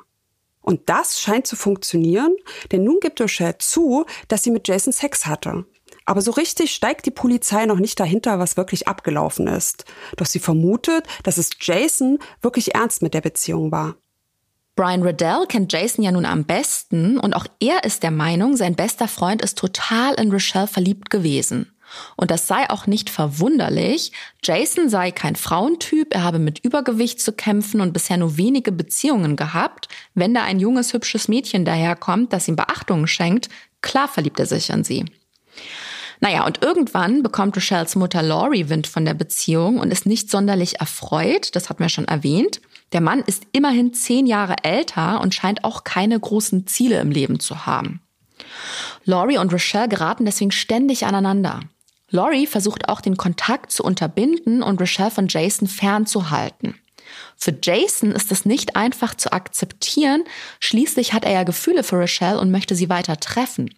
[0.61, 2.35] Und das scheint zu funktionieren,
[2.71, 5.65] denn nun gibt Rochelle zu, dass sie mit Jason Sex hatte.
[6.05, 9.85] Aber so richtig steigt die Polizei noch nicht dahinter, was wirklich abgelaufen ist.
[10.17, 13.95] Doch sie vermutet, dass es Jason wirklich ernst mit der Beziehung war.
[14.75, 18.75] Brian Riddell kennt Jason ja nun am besten und auch er ist der Meinung, sein
[18.75, 21.71] bester Freund ist total in Rochelle verliebt gewesen.
[22.15, 24.11] Und das sei auch nicht verwunderlich.
[24.43, 29.35] Jason sei kein Frauentyp, er habe mit Übergewicht zu kämpfen und bisher nur wenige Beziehungen
[29.35, 29.87] gehabt.
[30.13, 33.49] Wenn da ein junges, hübsches Mädchen daherkommt, das ihm Beachtungen schenkt,
[33.81, 35.05] klar verliebt er sich an sie.
[36.19, 40.79] Naja, und irgendwann bekommt Rochelles Mutter Laurie Wind von der Beziehung und ist nicht sonderlich
[40.79, 42.61] erfreut, das hatten wir schon erwähnt.
[42.93, 47.39] Der Mann ist immerhin zehn Jahre älter und scheint auch keine großen Ziele im Leben
[47.39, 48.01] zu haben.
[49.03, 51.61] Laurie und Rochelle geraten deswegen ständig aneinander.
[52.11, 56.75] Laurie versucht auch den Kontakt zu unterbinden und Rochelle von Jason fernzuhalten.
[57.35, 60.23] Für Jason ist es nicht einfach zu akzeptieren,
[60.59, 63.73] schließlich hat er ja Gefühle für Rochelle und möchte sie weiter treffen.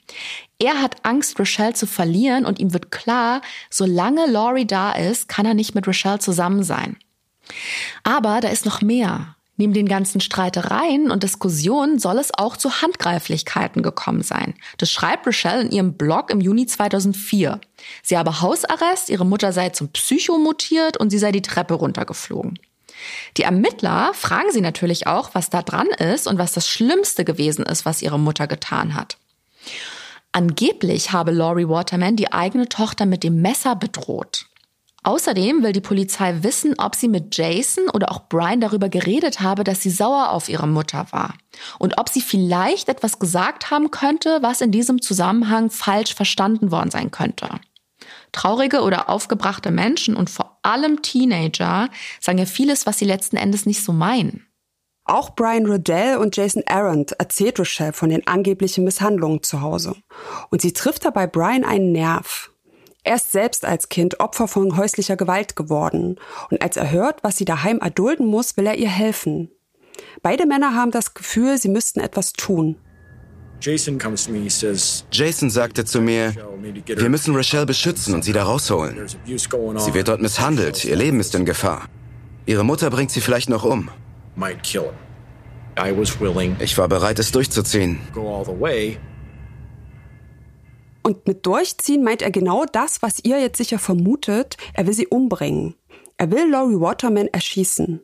[0.59, 5.45] Er hat Angst, Rochelle zu verlieren und ihm wird klar, solange Laurie da ist, kann
[5.45, 6.97] er nicht mit Rochelle zusammen sein.
[8.03, 9.35] Aber da ist noch mehr.
[9.55, 14.55] Neben den ganzen Streitereien und Diskussionen soll es auch zu Handgreiflichkeiten gekommen sein.
[14.79, 17.61] Das schreibt Rochelle in ihrem Blog im Juni 2004.
[18.01, 22.57] Sie habe Hausarrest, ihre Mutter sei zum Psycho mutiert und sie sei die Treppe runtergeflogen.
[23.37, 27.65] Die Ermittler fragen sie natürlich auch, was da dran ist und was das Schlimmste gewesen
[27.65, 29.17] ist, was ihre Mutter getan hat.
[30.31, 34.47] Angeblich habe Laurie Waterman die eigene Tochter mit dem Messer bedroht.
[35.03, 39.65] Außerdem will die Polizei wissen, ob sie mit Jason oder auch Brian darüber geredet habe,
[39.65, 41.33] dass sie sauer auf ihre Mutter war.
[41.77, 46.89] Und ob sie vielleicht etwas gesagt haben könnte, was in diesem Zusammenhang falsch verstanden worden
[46.89, 47.49] sein könnte.
[48.31, 51.89] Traurige oder aufgebrachte Menschen und vor allem Teenager
[52.19, 54.47] sagen ja vieles, was sie letzten Endes nicht so meinen.
[55.05, 59.95] Auch Brian Riddell und Jason Arendt erzählt Rochelle von den angeblichen Misshandlungen zu Hause.
[60.49, 62.52] Und sie trifft dabei Brian einen Nerv.
[63.03, 66.17] Er ist selbst als Kind Opfer von häuslicher Gewalt geworden.
[66.49, 69.49] Und als er hört, was sie daheim erdulden muss, will er ihr helfen.
[70.21, 72.77] Beide Männer haben das Gefühl, sie müssten etwas tun.
[75.11, 76.33] Jason sagte zu mir,
[76.85, 79.07] wir müssen Rochelle beschützen und sie da rausholen.
[79.07, 81.83] Sie wird dort misshandelt, ihr Leben ist in Gefahr.
[82.45, 83.89] Ihre Mutter bringt sie vielleicht noch um.
[86.59, 87.99] Ich war bereit, es durchzuziehen.
[91.03, 94.57] Und mit durchziehen meint er genau das, was ihr jetzt sicher vermutet.
[94.73, 95.75] Er will sie umbringen.
[96.17, 98.01] Er will Laurie Waterman erschießen.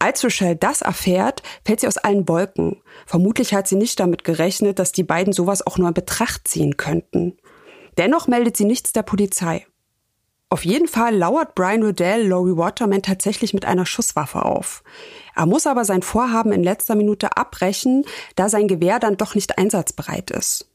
[0.00, 2.82] Als Rochelle das erfährt, fällt sie aus allen Wolken.
[3.06, 6.76] Vermutlich hat sie nicht damit gerechnet, dass die beiden sowas auch nur in Betracht ziehen
[6.76, 7.38] könnten.
[7.98, 9.64] Dennoch meldet sie nichts der Polizei.
[10.48, 14.82] Auf jeden Fall lauert Brian Riddell Laurie Waterman tatsächlich mit einer Schusswaffe auf.
[15.36, 19.56] Er muss aber sein Vorhaben in letzter Minute abbrechen, da sein Gewehr dann doch nicht
[19.56, 20.71] einsatzbereit ist.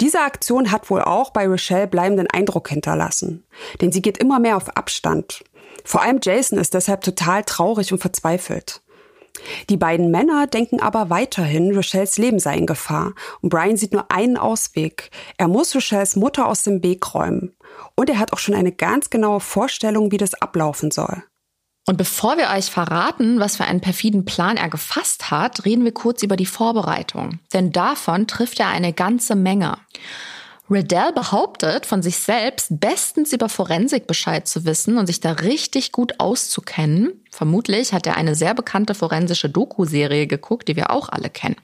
[0.00, 3.44] Diese Aktion hat wohl auch bei Rochelle bleibenden Eindruck hinterlassen,
[3.80, 5.44] denn sie geht immer mehr auf Abstand.
[5.84, 8.82] Vor allem Jason ist deshalb total traurig und verzweifelt.
[9.68, 13.12] Die beiden Männer denken aber weiterhin, Rochelles Leben sei in Gefahr.
[13.42, 15.10] Und Brian sieht nur einen Ausweg.
[15.36, 17.54] Er muss Rochelles Mutter aus dem Weg räumen.
[17.94, 21.22] Und er hat auch schon eine ganz genaue Vorstellung, wie das ablaufen soll.
[21.88, 25.94] Und bevor wir euch verraten, was für einen perfiden Plan er gefasst hat, reden wir
[25.94, 27.38] kurz über die Vorbereitung.
[27.52, 29.78] Denn davon trifft er eine ganze Menge.
[30.68, 35.92] Riddell behauptet von sich selbst, bestens über Forensik Bescheid zu wissen und sich da richtig
[35.92, 37.22] gut auszukennen.
[37.30, 41.56] Vermutlich hat er eine sehr bekannte forensische Doku-Serie geguckt, die wir auch alle kennen.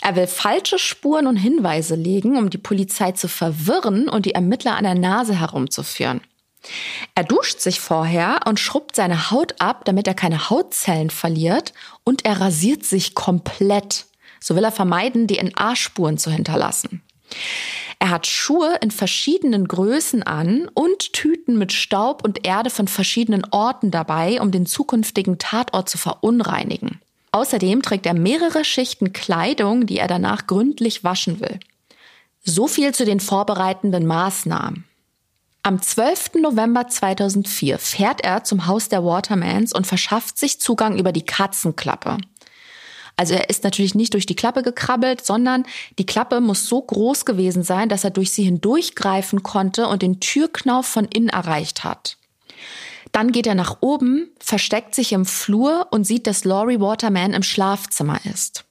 [0.00, 4.76] Er will falsche Spuren und Hinweise legen, um die Polizei zu verwirren und die Ermittler
[4.76, 6.22] an der Nase herumzuführen.
[7.14, 11.72] Er duscht sich vorher und schrubbt seine Haut ab, damit er keine Hautzellen verliert,
[12.04, 14.06] und er rasiert sich komplett.
[14.40, 17.02] So will er vermeiden, DNA-Spuren zu hinterlassen.
[17.98, 23.46] Er hat Schuhe in verschiedenen Größen an und Tüten mit Staub und Erde von verschiedenen
[23.52, 27.00] Orten dabei, um den zukünftigen Tatort zu verunreinigen.
[27.30, 31.60] Außerdem trägt er mehrere Schichten Kleidung, die er danach gründlich waschen will.
[32.42, 34.84] So viel zu den vorbereitenden Maßnahmen.
[35.64, 36.32] Am 12.
[36.40, 42.18] November 2004 fährt er zum Haus der Watermans und verschafft sich Zugang über die Katzenklappe.
[43.16, 45.64] Also er ist natürlich nicht durch die Klappe gekrabbelt, sondern
[46.00, 50.18] die Klappe muss so groß gewesen sein, dass er durch sie hindurchgreifen konnte und den
[50.18, 52.16] Türknauf von innen erreicht hat.
[53.12, 57.44] Dann geht er nach oben, versteckt sich im Flur und sieht, dass Laurie Waterman im
[57.44, 58.64] Schlafzimmer ist.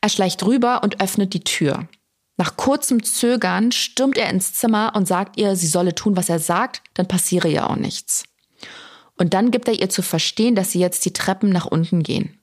[0.00, 1.88] Er schleicht rüber und öffnet die Tür.
[2.38, 6.38] Nach kurzem Zögern stürmt er ins Zimmer und sagt ihr, sie solle tun, was er
[6.38, 8.24] sagt, dann passiere ihr auch nichts.
[9.16, 12.38] Und dann gibt er ihr zu verstehen, dass sie jetzt die Treppen nach unten gehen.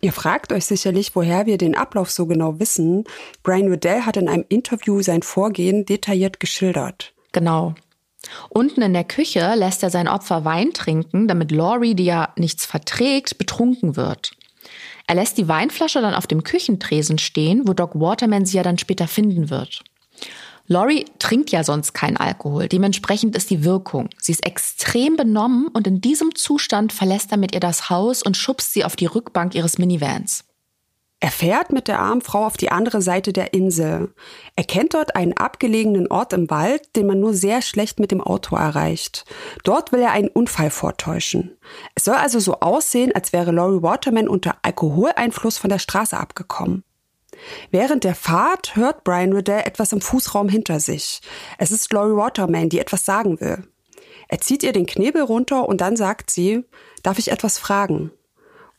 [0.00, 3.04] Ihr fragt euch sicherlich, woher wir den Ablauf so genau wissen.
[3.44, 7.12] Brian Riddell hat in einem Interview sein Vorgehen detailliert geschildert.
[7.30, 7.74] Genau.
[8.48, 12.66] Unten in der Küche lässt er sein Opfer Wein trinken, damit Laurie, die ja nichts
[12.66, 14.32] verträgt, betrunken wird.
[15.10, 18.78] Er lässt die Weinflasche dann auf dem Küchentresen stehen, wo Doc Waterman sie ja dann
[18.78, 19.82] später finden wird.
[20.68, 22.68] Laurie trinkt ja sonst keinen Alkohol.
[22.68, 24.08] Dementsprechend ist die Wirkung.
[24.18, 28.36] Sie ist extrem benommen und in diesem Zustand verlässt er mit ihr das Haus und
[28.36, 30.44] schubst sie auf die Rückbank ihres Minivans.
[31.22, 34.14] Er fährt mit der armen Frau auf die andere Seite der Insel.
[34.56, 38.22] Er kennt dort einen abgelegenen Ort im Wald, den man nur sehr schlecht mit dem
[38.22, 39.26] Auto erreicht.
[39.62, 41.58] Dort will er einen Unfall vortäuschen.
[41.94, 46.84] Es soll also so aussehen, als wäre Laurie Waterman unter Alkoholeinfluss von der Straße abgekommen.
[47.70, 51.20] Während der Fahrt hört Brian Riddell etwas im Fußraum hinter sich.
[51.58, 53.64] Es ist Laurie Waterman, die etwas sagen will.
[54.28, 56.64] Er zieht ihr den Knebel runter und dann sagt sie,
[57.02, 58.10] darf ich etwas fragen?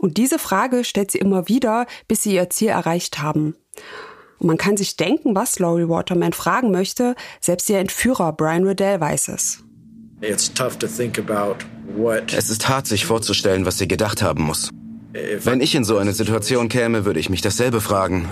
[0.01, 3.55] Und diese Frage stellt sie immer wieder, bis sie ihr Ziel erreicht haben.
[4.39, 8.99] Und man kann sich denken, was Laurie Waterman fragen möchte, selbst ihr Entführer Brian Riddell
[8.99, 9.63] weiß es.
[10.19, 10.49] Es
[12.49, 14.71] ist hart, sich vorzustellen, was sie gedacht haben muss.
[15.13, 18.27] Wenn ich in so eine Situation käme, würde ich mich dasselbe fragen.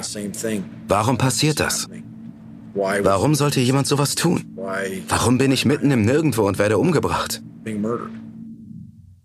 [0.88, 1.88] Warum passiert das?
[2.74, 4.56] Warum sollte jemand sowas tun?
[5.08, 7.44] Warum bin ich mitten im Nirgendwo und werde umgebracht?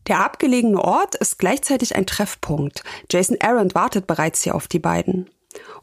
[0.07, 2.83] Der abgelegene Ort ist gleichzeitig ein Treffpunkt.
[3.11, 5.31] Jason Arendt wartet bereits hier auf die beiden.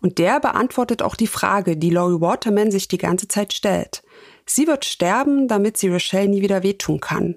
[0.02, 4.04] Und der beantwortet auch die Frage, die Laurie Waterman sich die ganze Zeit stellt.
[4.46, 7.36] Sie wird sterben, damit sie Rochelle nie wieder wehtun kann.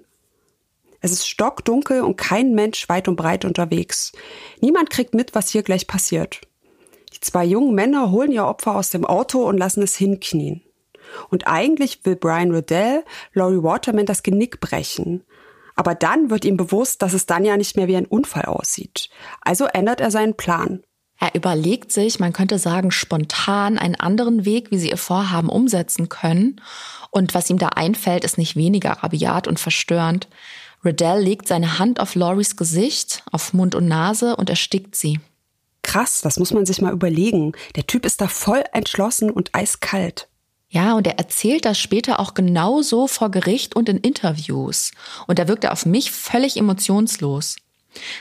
[1.00, 4.12] Es ist stockdunkel und kein Mensch weit und breit unterwegs.
[4.60, 6.40] Niemand kriegt mit, was hier gleich passiert.
[7.12, 10.62] Die zwei jungen Männer holen ihr Opfer aus dem Auto und lassen es hinknien.
[11.28, 13.04] Und eigentlich will Brian Riddell
[13.34, 15.22] Laurie Waterman das Genick brechen.
[15.74, 19.08] Aber dann wird ihm bewusst, dass es dann ja nicht mehr wie ein Unfall aussieht.
[19.40, 20.82] Also ändert er seinen Plan.
[21.18, 26.08] Er überlegt sich, man könnte sagen, spontan einen anderen Weg, wie sie ihr Vorhaben umsetzen
[26.08, 26.60] können.
[27.10, 30.28] Und was ihm da einfällt, ist nicht weniger rabiat und verstörend.
[30.84, 35.20] Riddell legt seine Hand auf Loris Gesicht, auf Mund und Nase und erstickt sie.
[35.82, 37.52] Krass, das muss man sich mal überlegen.
[37.76, 40.28] Der Typ ist da voll entschlossen und eiskalt.
[40.74, 44.90] Ja, und er erzählt das später auch genauso vor Gericht und in Interviews.
[45.28, 47.54] Und da wirkt er auf mich völlig emotionslos.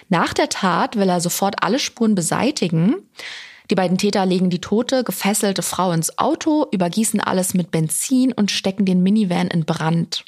[0.08, 3.10] Nach der Tat will er sofort alle Spuren beseitigen.
[3.72, 8.51] Die beiden Täter legen die tote, gefesselte Frau ins Auto, übergießen alles mit Benzin und
[8.51, 10.24] stecken den Minivan in Brand.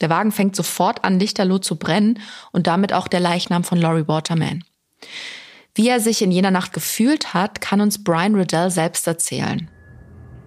[0.00, 2.20] Der Wagen fängt sofort an, lichterloh zu brennen
[2.52, 4.64] und damit auch der Leichnam von Laurie Waterman.
[5.74, 9.68] Wie er sich in jener Nacht gefühlt hat, kann uns Brian Riddell selbst erzählen.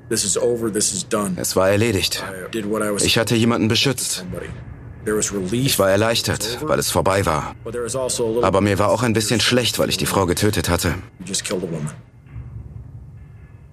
[0.09, 2.23] Es war erledigt.
[3.01, 4.25] Ich hatte jemanden beschützt.
[5.51, 7.55] Ich war erleichtert, weil es vorbei war.
[7.65, 10.95] Also Aber mir war auch ein bisschen schlecht, weil ich die Frau getötet hatte.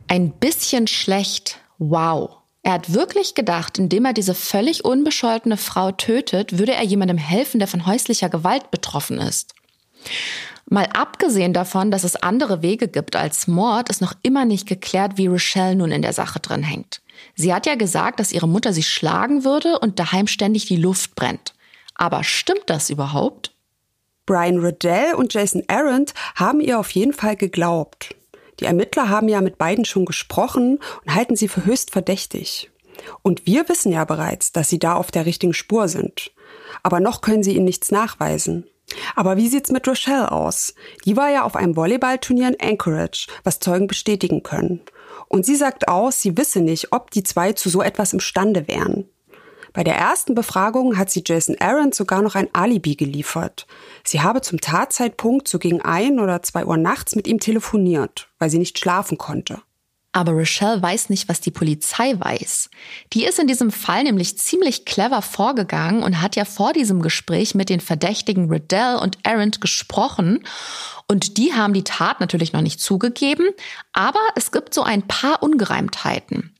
[0.08, 1.58] Ein bisschen schlecht.
[1.78, 2.38] Wow.
[2.62, 7.58] Er hat wirklich gedacht, indem er diese völlig unbescholtene Frau tötet, würde er jemandem helfen,
[7.58, 9.54] der von häuslicher Gewalt betroffen ist.
[10.68, 15.16] Mal abgesehen davon, dass es andere Wege gibt als Mord, ist noch immer nicht geklärt,
[15.16, 17.02] wie Rochelle nun in der Sache drin hängt.
[17.36, 21.14] Sie hat ja gesagt, dass ihre Mutter sie schlagen würde und daheim ständig die Luft
[21.14, 21.54] brennt.
[21.94, 23.54] Aber stimmt das überhaupt?
[24.26, 28.16] Brian Riddell und Jason Arendt haben ihr auf jeden Fall geglaubt.
[28.58, 32.70] Die Ermittler haben ja mit beiden schon gesprochen und halten sie für höchst verdächtig.
[33.22, 36.32] Und wir wissen ja bereits, dass sie da auf der richtigen Spur sind.
[36.82, 38.66] Aber noch können sie ihnen nichts nachweisen.
[39.14, 40.74] Aber wie sieht's mit Rochelle aus?
[41.04, 44.80] Die war ja auf einem Volleyballturnier in Anchorage, was Zeugen bestätigen können.
[45.28, 49.08] Und sie sagt aus, sie wisse nicht, ob die zwei zu so etwas imstande wären.
[49.72, 53.66] Bei der ersten Befragung hat sie Jason Aaron sogar noch ein Alibi geliefert.
[54.04, 58.48] Sie habe zum Tatzeitpunkt so gegen ein oder zwei Uhr nachts mit ihm telefoniert, weil
[58.48, 59.60] sie nicht schlafen konnte.
[60.12, 62.70] Aber Rochelle weiß nicht, was die Polizei weiß.
[63.12, 67.54] Die ist in diesem Fall nämlich ziemlich clever vorgegangen und hat ja vor diesem Gespräch
[67.54, 70.42] mit den Verdächtigen Riddell und Arendt gesprochen.
[71.06, 73.46] Und die haben die Tat natürlich noch nicht zugegeben,
[73.92, 76.55] aber es gibt so ein paar Ungereimtheiten.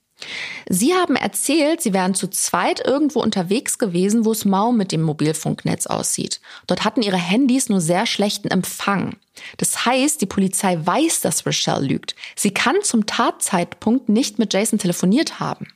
[0.69, 5.03] Sie haben erzählt, Sie wären zu zweit irgendwo unterwegs gewesen, wo es mau mit dem
[5.03, 6.41] Mobilfunknetz aussieht.
[6.67, 9.17] Dort hatten Ihre Handys nur sehr schlechten Empfang.
[9.59, 12.15] Das heißt, die Polizei weiß, dass Rochelle lügt.
[12.35, 15.69] Sie kann zum Tatzeitpunkt nicht mit Jason telefoniert haben.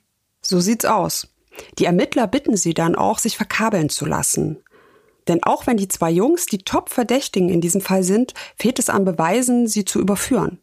[0.42, 1.28] So sieht's aus.
[1.78, 4.62] Die Ermittler bitten sie dann auch, sich verkabeln zu lassen.
[5.28, 9.04] Denn auch wenn die zwei Jungs die Top-Verdächtigen in diesem Fall sind, fehlt es an
[9.04, 10.58] Beweisen, sie zu überführen.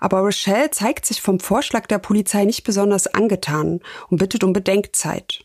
[0.00, 5.44] Aber Rochelle zeigt sich vom Vorschlag der Polizei nicht besonders angetan und bittet um Bedenkzeit.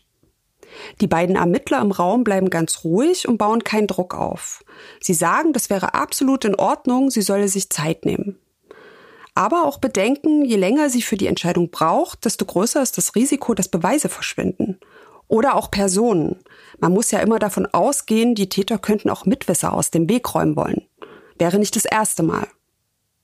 [1.00, 4.64] Die beiden Ermittler im Raum bleiben ganz ruhig und bauen keinen Druck auf.
[5.00, 8.38] Sie sagen, das wäre absolut in Ordnung, sie solle sich Zeit nehmen.
[9.34, 13.54] Aber auch bedenken, je länger sie für die Entscheidung braucht, desto größer ist das Risiko,
[13.54, 14.78] dass Beweise verschwinden.
[15.26, 16.36] Oder auch Personen.
[16.78, 20.56] Man muss ja immer davon ausgehen, die Täter könnten auch Mitwisser aus dem Weg räumen
[20.56, 20.86] wollen.
[21.38, 22.46] Wäre nicht das erste Mal.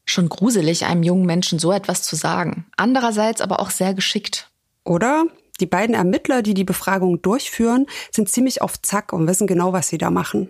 [0.09, 2.65] Schon gruselig, einem jungen Menschen so etwas zu sagen.
[2.79, 4.51] Andererseits aber auch sehr geschickt.
[4.83, 5.27] Oder?
[5.61, 9.89] Die beiden Ermittler, die die Befragung durchführen, sind ziemlich auf Zack und wissen genau, was
[9.89, 10.49] sie da machen.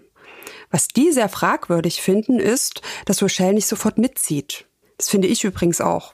[0.70, 4.66] Was die sehr fragwürdig finden, ist, dass Rochelle nicht sofort mitzieht.
[4.96, 6.12] Das finde ich übrigens auch.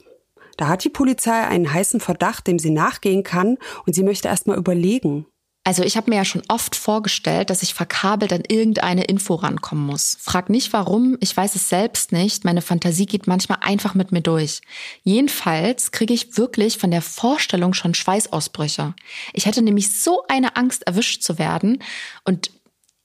[0.57, 4.47] Da hat die Polizei einen heißen Verdacht, dem sie nachgehen kann, und sie möchte erst
[4.47, 5.27] mal überlegen.
[5.67, 9.83] Also ich habe mir ja schon oft vorgestellt, dass ich verkabelt an irgendeine Info rankommen
[9.83, 10.15] muss.
[10.21, 12.45] Frag nicht warum, ich weiß es selbst nicht.
[12.45, 14.61] Meine Fantasie geht manchmal einfach mit mir durch.
[15.01, 18.93] Jedenfalls kriege ich wirklich von der Vorstellung schon Schweißausbrüche.
[19.33, 21.81] Ich hätte nämlich so eine Angst, erwischt zu werden.
[22.25, 22.51] Und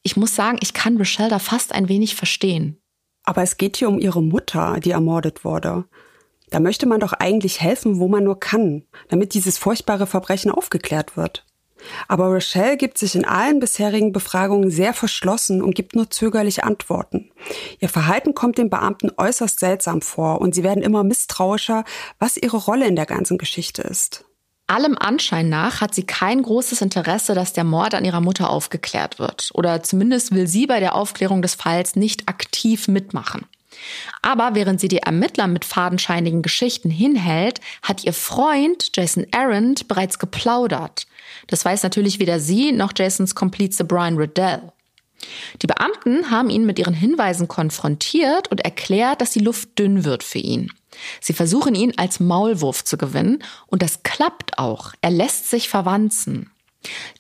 [0.03, 2.79] ich muss sagen, ich kann Rochelle da fast ein wenig verstehen.
[3.25, 5.87] Aber es geht hier um ihre Mutter, die ermordet wurde.
[6.51, 11.17] Da möchte man doch eigentlich helfen, wo man nur kann, damit dieses furchtbare Verbrechen aufgeklärt
[11.17, 11.47] wird.
[12.09, 17.31] Aber Rochelle gibt sich in allen bisherigen Befragungen sehr verschlossen und gibt nur zögerliche Antworten.
[17.79, 21.85] Ihr Verhalten kommt den Beamten äußerst seltsam vor und sie werden immer misstrauischer,
[22.19, 24.25] was ihre Rolle in der ganzen Geschichte ist.
[24.71, 29.19] Allem Anschein nach hat sie kein großes Interesse, dass der Mord an ihrer Mutter aufgeklärt
[29.19, 29.51] wird.
[29.55, 33.47] Oder zumindest will sie bei der Aufklärung des Falls nicht aktiv mitmachen.
[34.23, 40.21] Aber während sie die Ermittler mit fadenscheinigen Geschichten hinhält, hat ihr Freund Jason Arendt bereits
[40.21, 41.07] geplaudert.
[41.47, 44.73] Das weiß natürlich weder sie noch Jasons Komplize Brian Riddell.
[45.63, 50.23] Die Beamten haben ihn mit ihren Hinweisen konfrontiert und erklärt, dass die Luft dünn wird
[50.23, 50.73] für ihn.
[51.21, 54.93] Sie versuchen ihn als Maulwurf zu gewinnen und das klappt auch.
[55.03, 56.51] Er lässt sich verwanzen.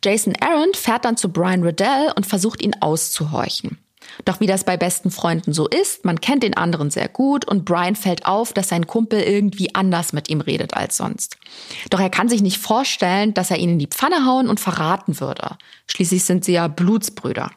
[0.02, 3.78] Jason Aaron fährt dann zu Brian Riddell und versucht ihn auszuhorchen.
[4.24, 7.64] Doch wie das bei besten Freunden so ist, man kennt den anderen sehr gut und
[7.64, 11.36] Brian fällt auf, dass sein Kumpel irgendwie anders mit ihm redet als sonst.
[11.90, 15.20] Doch er kann sich nicht vorstellen, dass er ihn in die Pfanne hauen und verraten
[15.20, 15.56] würde.
[15.86, 17.50] Schließlich sind sie ja Blutsbrüder.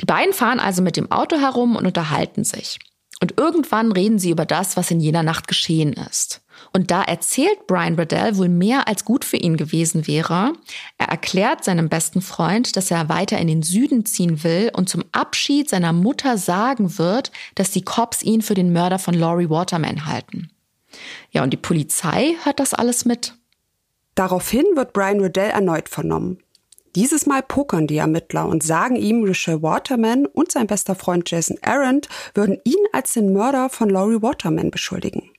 [0.00, 2.78] Die beiden fahren also mit dem Auto herum und unterhalten sich.
[3.20, 6.43] Und irgendwann reden sie über das, was in jener Nacht geschehen ist.
[6.72, 10.52] Und da erzählt Brian Riddell wohl mehr als gut für ihn gewesen wäre.
[10.98, 15.04] Er erklärt seinem besten Freund, dass er weiter in den Süden ziehen will und zum
[15.12, 20.06] Abschied seiner Mutter sagen wird, dass die Cops ihn für den Mörder von Laurie Waterman
[20.06, 20.50] halten.
[21.30, 23.34] Ja, und die Polizei hört das alles mit.
[24.14, 26.38] Daraufhin wird Brian Riddell erneut vernommen.
[26.94, 31.58] Dieses Mal pokern die Ermittler und sagen ihm, Richelle Waterman und sein bester Freund Jason
[31.62, 35.33] Arendt würden ihn als den Mörder von Laurie Waterman beschuldigen.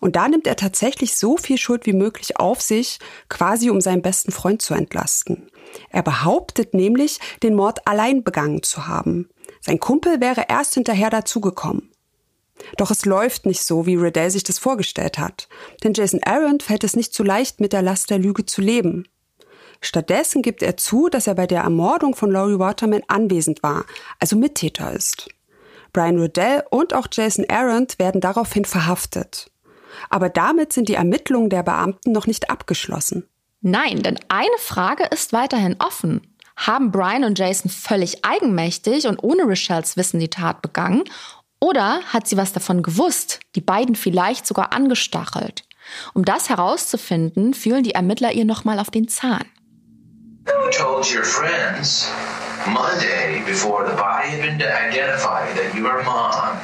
[0.00, 2.98] Und da nimmt er tatsächlich so viel Schuld wie möglich auf sich,
[3.28, 5.50] quasi um seinen besten Freund zu entlasten.
[5.90, 9.28] Er behauptet nämlich, den Mord allein begangen zu haben.
[9.60, 11.90] Sein Kumpel wäre erst hinterher dazugekommen.
[12.76, 15.48] Doch es läuft nicht so, wie Riddell sich das vorgestellt hat.
[15.82, 19.08] Denn Jason Aaron fällt es nicht so leicht, mit der Last der Lüge zu leben.
[19.80, 23.84] Stattdessen gibt er zu, dass er bei der Ermordung von Laurie Waterman anwesend war,
[24.18, 25.28] also Mittäter ist.
[25.92, 29.50] Brian Riddell und auch Jason Arendt werden daraufhin verhaftet.
[30.10, 33.28] Aber damit sind die Ermittlungen der Beamten noch nicht abgeschlossen.
[33.60, 36.20] Nein, denn eine Frage ist weiterhin offen.
[36.56, 41.04] Haben Brian und Jason völlig eigenmächtig und ohne Richelles Wissen die Tat begangen?
[41.60, 45.64] Oder hat sie was davon gewusst, die beiden vielleicht sogar angestachelt?
[46.12, 49.44] Um das herauszufinden, fühlen die Ermittler ihr nochmal auf den Zahn.
[50.46, 52.10] Who told your friends
[52.66, 56.58] Monday before the body had been identified that your mom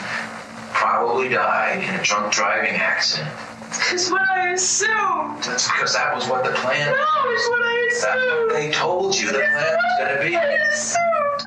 [0.81, 3.31] probably died in a drunk driving accident.
[3.91, 5.43] That's what I assumed.
[5.45, 6.87] That's because that was what the plan.
[6.91, 8.51] No, it's what I assumed.
[8.51, 10.37] That, they told you the plan was going to be.
[10.37, 11.47] I assumed.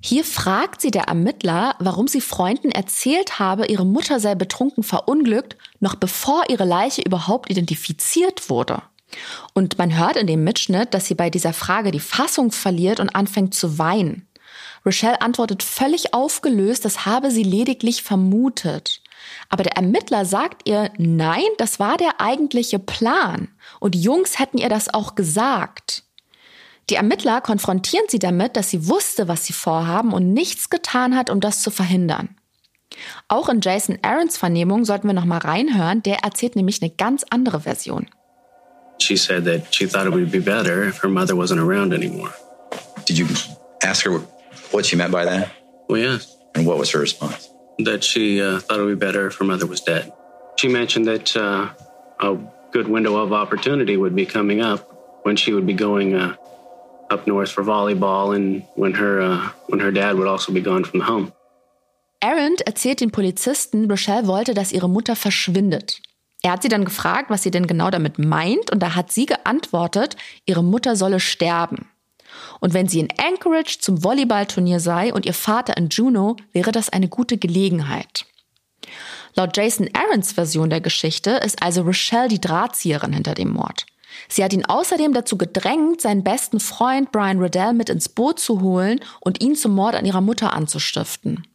[0.00, 5.56] Hier fragt sie der Ermittler, warum sie Freunden erzählt habe, ihre Mutter sei betrunken verunglückt,
[5.80, 8.82] noch bevor ihre Leiche überhaupt identifiziert wurde.
[9.54, 13.16] Und man hört in dem Mitschnitt, dass sie bei dieser Frage die Fassung verliert und
[13.16, 14.28] anfängt zu weinen.
[14.84, 19.00] Rochelle antwortet völlig aufgelöst, das habe sie lediglich vermutet.
[19.48, 23.48] Aber der Ermittler sagt ihr, nein, das war der eigentliche Plan.
[23.80, 26.02] Und die Jungs hätten ihr das auch gesagt.
[26.90, 31.30] Die Ermittler konfrontieren sie damit, dass sie wusste, was sie vorhaben und nichts getan hat,
[31.30, 32.36] um das zu verhindern.
[33.28, 37.24] Auch in Jason Aarons Vernehmung sollten wir noch mal reinhören, der erzählt nämlich eine ganz
[37.30, 38.06] andere Version.
[39.00, 42.32] She said that she thought it would be better if her mother wasn't around anymore.
[43.08, 43.26] Did you
[43.82, 44.33] ask her what
[44.82, 45.50] she meant by that?
[45.88, 46.36] Well, yes.
[46.54, 47.48] And what was her response?
[47.78, 50.12] That she uh, thought it would be better if her mother was dead.
[50.56, 51.70] She mentioned that uh,
[52.20, 52.38] a
[52.72, 54.80] good window of opportunity would be coming up
[55.24, 56.36] when she would be going uh,
[57.10, 60.84] up north for volleyball and when her, uh, when her dad would also be gone
[60.84, 61.32] from the home.
[62.20, 66.00] Arendt erzählt den Polizisten, Rochelle wollte, dass ihre Mutter verschwindet.
[66.42, 69.26] Er hat sie dann gefragt, was sie denn genau damit meint, und da hat sie
[69.26, 70.16] geantwortet,
[70.46, 71.88] ihre Mutter solle sterben.
[72.64, 76.88] Und wenn sie in Anchorage zum Volleyballturnier sei und ihr Vater in Juneau, wäre das
[76.88, 78.24] eine gute Gelegenheit.
[79.34, 83.84] Laut Jason Aarons Version der Geschichte ist also Rochelle die Drahtzieherin hinter dem Mord.
[84.30, 88.62] Sie hat ihn außerdem dazu gedrängt, seinen besten Freund Brian Riddell mit ins Boot zu
[88.62, 91.46] holen und ihn zum Mord an ihrer Mutter anzustiften.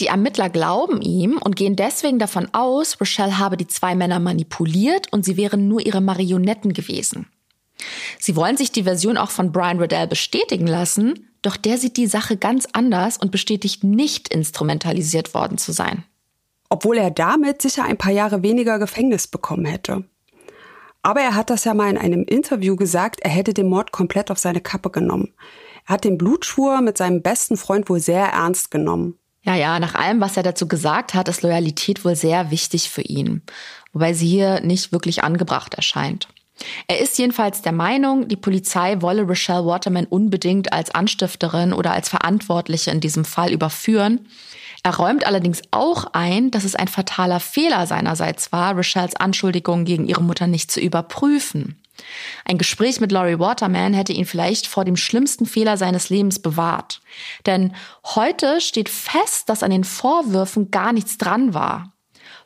[0.00, 5.10] Die Ermittler glauben ihm und gehen deswegen davon aus, Rochelle habe die zwei Männer manipuliert
[5.14, 7.30] und sie wären nur ihre Marionetten gewesen.
[8.18, 12.06] Sie wollen sich die Version auch von Brian Riddell bestätigen lassen, doch der sieht die
[12.06, 16.04] Sache ganz anders und bestätigt nicht instrumentalisiert worden zu sein.
[16.68, 20.04] Obwohl er damit sicher ein paar Jahre weniger Gefängnis bekommen hätte.
[21.02, 24.30] Aber er hat das ja mal in einem Interview gesagt, er hätte den Mord komplett
[24.30, 25.32] auf seine Kappe genommen.
[25.86, 29.18] Er hat den Blutschwur mit seinem besten Freund wohl sehr ernst genommen.
[29.42, 33.00] Ja, ja, nach allem, was er dazu gesagt hat, ist Loyalität wohl sehr wichtig für
[33.00, 33.42] ihn,
[33.92, 36.28] wobei sie hier nicht wirklich angebracht erscheint.
[36.86, 42.08] Er ist jedenfalls der Meinung, die Polizei wolle Rochelle Waterman unbedingt als Anstifterin oder als
[42.08, 44.28] Verantwortliche in diesem Fall überführen.
[44.82, 50.06] Er räumt allerdings auch ein, dass es ein fataler Fehler seinerseits war, Rochelles Anschuldigungen gegen
[50.06, 51.80] ihre Mutter nicht zu überprüfen.
[52.46, 57.02] Ein Gespräch mit Laurie Waterman hätte ihn vielleicht vor dem schlimmsten Fehler seines Lebens bewahrt.
[57.44, 57.74] Denn
[58.14, 61.92] heute steht fest, dass an den Vorwürfen gar nichts dran war.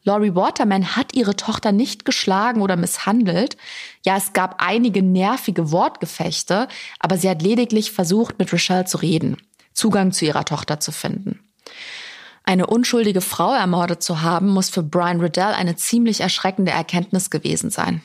[0.04, 3.56] Laurie Waterman hat ihre Tochter nicht geschlagen oder misshandelt.
[4.04, 6.68] Ja, es gab einige nervige Wortgefechte,
[7.00, 9.38] aber sie hat lediglich versucht, mit Rochelle zu reden,
[9.72, 11.40] Zugang zu ihrer Tochter zu finden.
[12.44, 17.70] Eine unschuldige Frau ermordet zu haben, muss für Brian Riddell eine ziemlich erschreckende Erkenntnis gewesen
[17.70, 18.02] sein.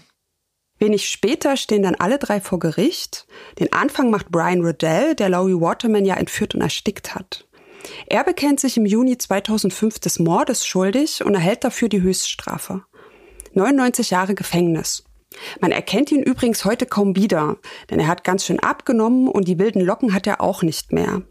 [0.78, 3.28] Wenig später stehen dann alle drei vor Gericht.
[3.60, 7.49] Den Anfang macht Brian Riddell, der Laurie Waterman ja entführt und erstickt hat.
[8.08, 12.84] Er bekennt sich im Juni 2005 des Mordes schuldig und erhält dafür die Höchststrafe.
[13.54, 15.04] 99 Jahre Gefängnis.
[15.60, 17.58] Man erkennt ihn übrigens heute kaum wieder,
[17.90, 21.22] denn er hat ganz schön abgenommen und die wilden Locken hat er auch nicht mehr.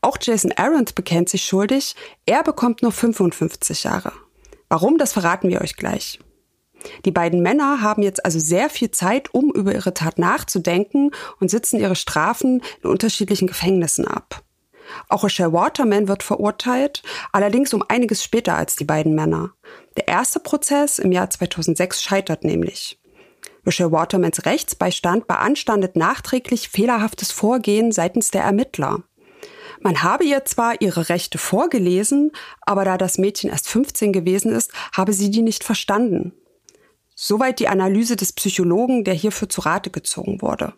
[0.00, 1.94] Auch Jason Arendt bekennt sich schuldig,
[2.26, 4.12] er bekommt nur 55 Jahre.
[4.68, 6.18] Warum, das verraten wir euch gleich.
[7.04, 11.10] Die beiden Männer haben jetzt also sehr viel Zeit, um über ihre Tat nachzudenken
[11.40, 14.42] und sitzen ihre Strafen in unterschiedlichen Gefängnissen ab.
[15.08, 19.52] Auch Rochelle Waterman wird verurteilt, allerdings um einiges später als die beiden Männer.
[19.96, 22.98] Der erste Prozess im Jahr 2006 scheitert nämlich.
[23.66, 29.02] Rochelle Watermans Rechtsbeistand beanstandet nachträglich fehlerhaftes Vorgehen seitens der Ermittler.
[29.80, 32.32] Man habe ihr zwar ihre Rechte vorgelesen,
[32.62, 36.32] aber da das Mädchen erst 15 gewesen ist, habe sie die nicht verstanden.
[37.14, 40.74] Soweit die Analyse des Psychologen, der hierfür zu Rate gezogen wurde.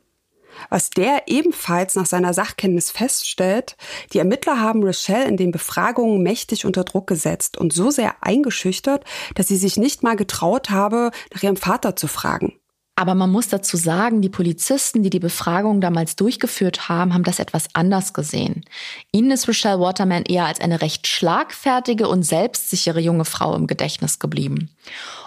[0.69, 3.77] Was der ebenfalls nach seiner Sachkenntnis feststellt,
[4.13, 9.05] die Ermittler haben Rochelle in den Befragungen mächtig unter Druck gesetzt und so sehr eingeschüchtert,
[9.35, 12.60] dass sie sich nicht mal getraut habe, nach ihrem Vater zu fragen.
[13.01, 17.39] Aber man muss dazu sagen, die Polizisten, die die Befragung damals durchgeführt haben, haben das
[17.39, 18.67] etwas anders gesehen.
[19.11, 24.19] Ihnen ist Rochelle Waterman eher als eine recht schlagfertige und selbstsichere junge Frau im Gedächtnis
[24.19, 24.69] geblieben.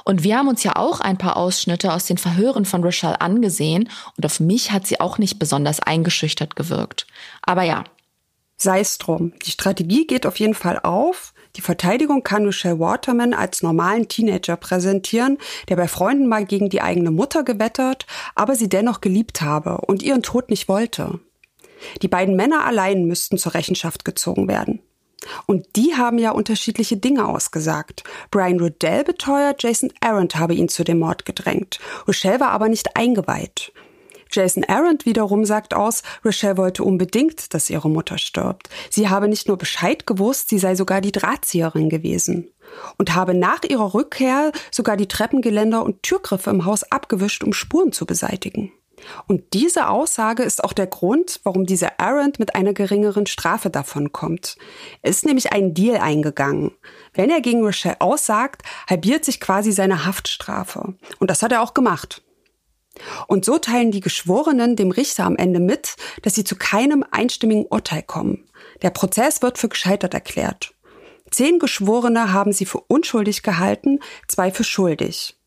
[0.05, 3.89] Und wir haben uns ja auch ein paar Ausschnitte aus den Verhören von Rochelle angesehen
[4.17, 7.07] und auf mich hat sie auch nicht besonders eingeschüchtert gewirkt.
[7.41, 7.86] Aber ja.
[8.55, 9.34] Sei es drum.
[9.47, 11.32] Die Strategie geht auf jeden Fall auf.
[11.56, 15.38] Die Verteidigung kann Michelle Waterman als normalen Teenager präsentieren,
[15.70, 20.01] der bei Freunden mal gegen die eigene Mutter gewettert, aber sie dennoch geliebt habe und
[20.01, 21.20] ihren Tod nicht wollte.
[22.01, 24.80] Die beiden Männer allein müssten zur Rechenschaft gezogen werden.
[25.45, 28.04] Und die haben ja unterschiedliche Dinge ausgesagt.
[28.32, 31.80] Brian Riddell beteuert, Jason Arendt habe ihn zu dem Mord gedrängt.
[32.08, 33.72] Rochelle war aber nicht eingeweiht.
[34.34, 38.69] Jason Arendt wiederum sagt aus, Rochelle wollte unbedingt, dass ihre Mutter stirbt.
[38.89, 42.49] Sie habe nicht nur Bescheid gewusst, sie sei sogar die Drahtzieherin gewesen.
[42.97, 47.91] Und habe nach ihrer Rückkehr sogar die Treppengeländer und Türgriffe im Haus abgewischt, um Spuren
[47.91, 48.71] zu beseitigen.
[49.27, 54.57] Und diese Aussage ist auch der Grund, warum dieser Arendt mit einer geringeren Strafe davonkommt.
[55.01, 56.71] Er ist nämlich einen Deal eingegangen.
[57.13, 60.95] Wenn er gegen Rochelle aussagt, halbiert sich quasi seine Haftstrafe.
[61.19, 62.23] Und das hat er auch gemacht.
[63.28, 67.66] Und so teilen die Geschworenen dem Richter am Ende mit, dass sie zu keinem einstimmigen
[67.66, 68.50] Urteil kommen.
[68.82, 70.74] Der Prozess wird für gescheitert erklärt.
[71.32, 75.39] Zehn Geschworene haben sie für unschuldig gehalten, zwei für schuldig.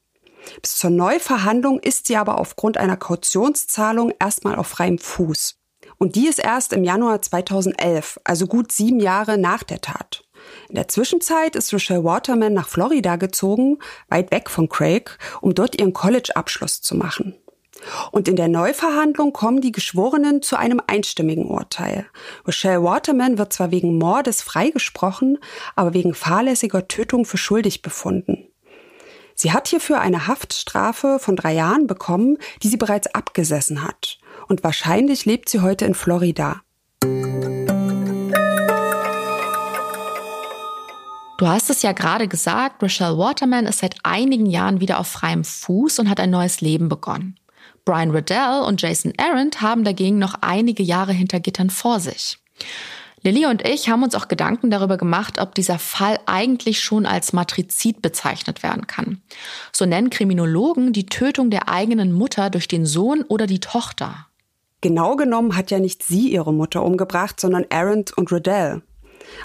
[0.62, 5.58] Bis zur Neuverhandlung ist sie aber aufgrund einer Kautionszahlung erstmal auf freiem Fuß.
[5.98, 10.25] Und die ist erst im Januar 2011, also gut sieben Jahre nach der Tat.
[10.68, 13.78] In der Zwischenzeit ist Rochelle Waterman nach Florida gezogen,
[14.08, 17.34] weit weg von Craig, um dort ihren College-Abschluss zu machen.
[18.10, 22.06] Und in der Neuverhandlung kommen die Geschworenen zu einem einstimmigen Urteil.
[22.46, 25.38] Rochelle Waterman wird zwar wegen Mordes freigesprochen,
[25.74, 28.48] aber wegen fahrlässiger Tötung für schuldig befunden.
[29.34, 34.18] Sie hat hierfür eine Haftstrafe von drei Jahren bekommen, die sie bereits abgesessen hat.
[34.48, 36.62] Und wahrscheinlich lebt sie heute in Florida.
[41.38, 45.44] Du hast es ja gerade gesagt, Rochelle Waterman ist seit einigen Jahren wieder auf freiem
[45.44, 47.38] Fuß und hat ein neues Leben begonnen.
[47.84, 52.38] Brian Riddell und Jason Arendt haben dagegen noch einige Jahre hinter Gittern vor sich.
[53.22, 57.34] Lilly und ich haben uns auch Gedanken darüber gemacht, ob dieser Fall eigentlich schon als
[57.34, 59.20] Matrizid bezeichnet werden kann.
[59.72, 64.26] So nennen Kriminologen die Tötung der eigenen Mutter durch den Sohn oder die Tochter.
[64.80, 68.82] Genau genommen hat ja nicht sie ihre Mutter umgebracht, sondern Arendt und Riddell.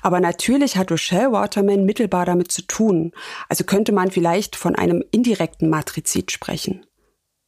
[0.01, 3.11] Aber natürlich hat Rochelle Waterman mittelbar damit zu tun.
[3.49, 6.85] Also könnte man vielleicht von einem indirekten Matrizid sprechen.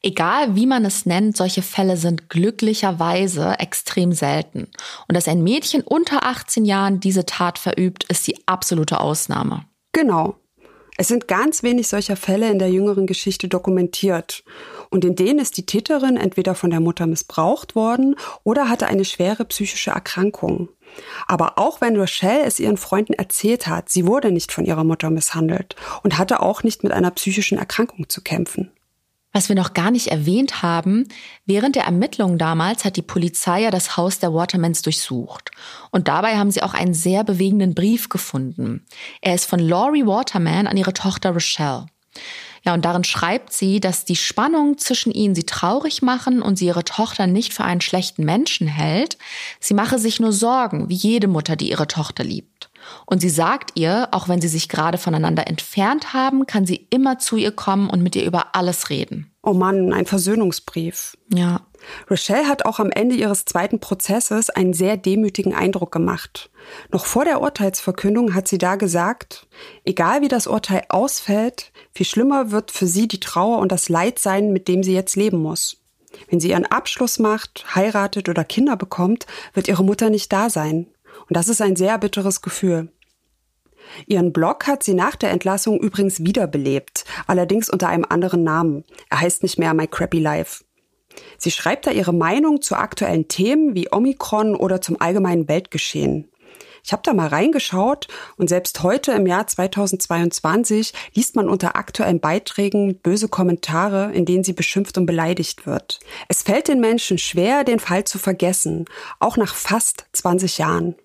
[0.06, 4.68] Egal wie man es nennt, solche Fälle sind glücklicherweise extrem selten.
[5.08, 9.66] Und dass ein Mädchen unter 18 Jahren diese Tat verübt, ist die absolute Ausnahme.
[9.94, 10.36] Genau.
[10.98, 14.44] Es sind ganz wenig solcher Fälle in der jüngeren Geschichte dokumentiert.
[14.94, 19.06] Und in denen ist die Täterin entweder von der Mutter missbraucht worden oder hatte eine
[19.06, 20.70] schwere psychische Erkrankung.
[21.26, 25.10] Aber auch wenn Rochelle es ihren Freunden erzählt hat, sie wurde nicht von ihrer Mutter
[25.10, 28.70] misshandelt und hatte auch nicht mit einer psychischen Erkrankung zu kämpfen.
[29.32, 31.08] Was wir noch gar nicht erwähnt haben,
[31.48, 35.50] während der Ermittlungen damals hat die Polizei ja das Haus der Watermans durchsucht.
[35.90, 38.86] Und dabei haben sie auch einen sehr bewegenden Brief gefunden.
[39.22, 41.88] Er ist von Laurie Waterman an ihre Tochter Rochelle.
[42.66, 46.68] Ja, und darin schreibt sie, dass die Spannung zwischen ihnen sie traurig machen und sie
[46.68, 49.18] ihre Tochter nicht für einen schlechten Menschen hält.
[49.60, 52.70] Sie mache sich nur Sorgen, wie jede Mutter, die ihre Tochter liebt.
[53.06, 57.20] Und sie sagt ihr, auch wenn sie sich gerade voneinander entfernt haben, kann sie immer
[57.20, 59.32] zu ihr kommen und mit ihr über alles reden.
[59.42, 61.18] Oh Mann, ein Versöhnungsbrief.
[61.34, 61.62] Ja.
[62.10, 66.50] Rochelle hat auch am Ende ihres zweiten Prozesses einen sehr demütigen Eindruck gemacht.
[66.94, 69.48] Noch vor der Urteilsverkündung hat sie da gesagt,
[69.84, 74.20] egal wie das Urteil ausfällt, viel schlimmer wird für sie die Trauer und das Leid
[74.20, 75.78] sein, mit dem sie jetzt leben muss.
[76.30, 80.88] Wenn sie ihren Abschluss macht, heiratet oder Kinder bekommt, wird ihre Mutter nicht da sein.
[81.28, 82.92] Und das ist ein sehr bitteres Gefühl.
[84.08, 88.86] Ihren Blog hat sie nach der Entlassung übrigens wiederbelebt, allerdings unter einem anderen Namen.
[89.10, 90.64] Er heißt nicht mehr My Crappy Life.
[91.38, 96.30] Sie schreibt da ihre Meinung zu aktuellen Themen wie Omikron oder zum allgemeinen Weltgeschehen.
[96.84, 102.20] Ich habe da mal reingeschaut und selbst heute im Jahr 2022 liest man unter aktuellen
[102.20, 106.00] Beiträgen böse Kommentare, in denen sie beschimpft und beleidigt wird.
[106.28, 108.86] Es fällt den Menschen schwer, den Fall zu vergessen,
[109.20, 110.96] auch nach fast 20 Jahren.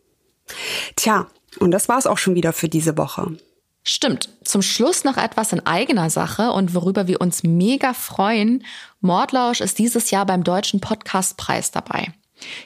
[0.97, 1.29] Tja,
[1.61, 3.37] und das war es auch schon wieder für diese Woche.
[3.85, 4.29] Stimmt.
[4.45, 8.65] Zum Schluss noch etwas in eigener Sache und worüber wir uns mega freuen.
[9.01, 12.13] Mordlausch ist dieses Jahr beim Deutschen Podcastpreis dabei.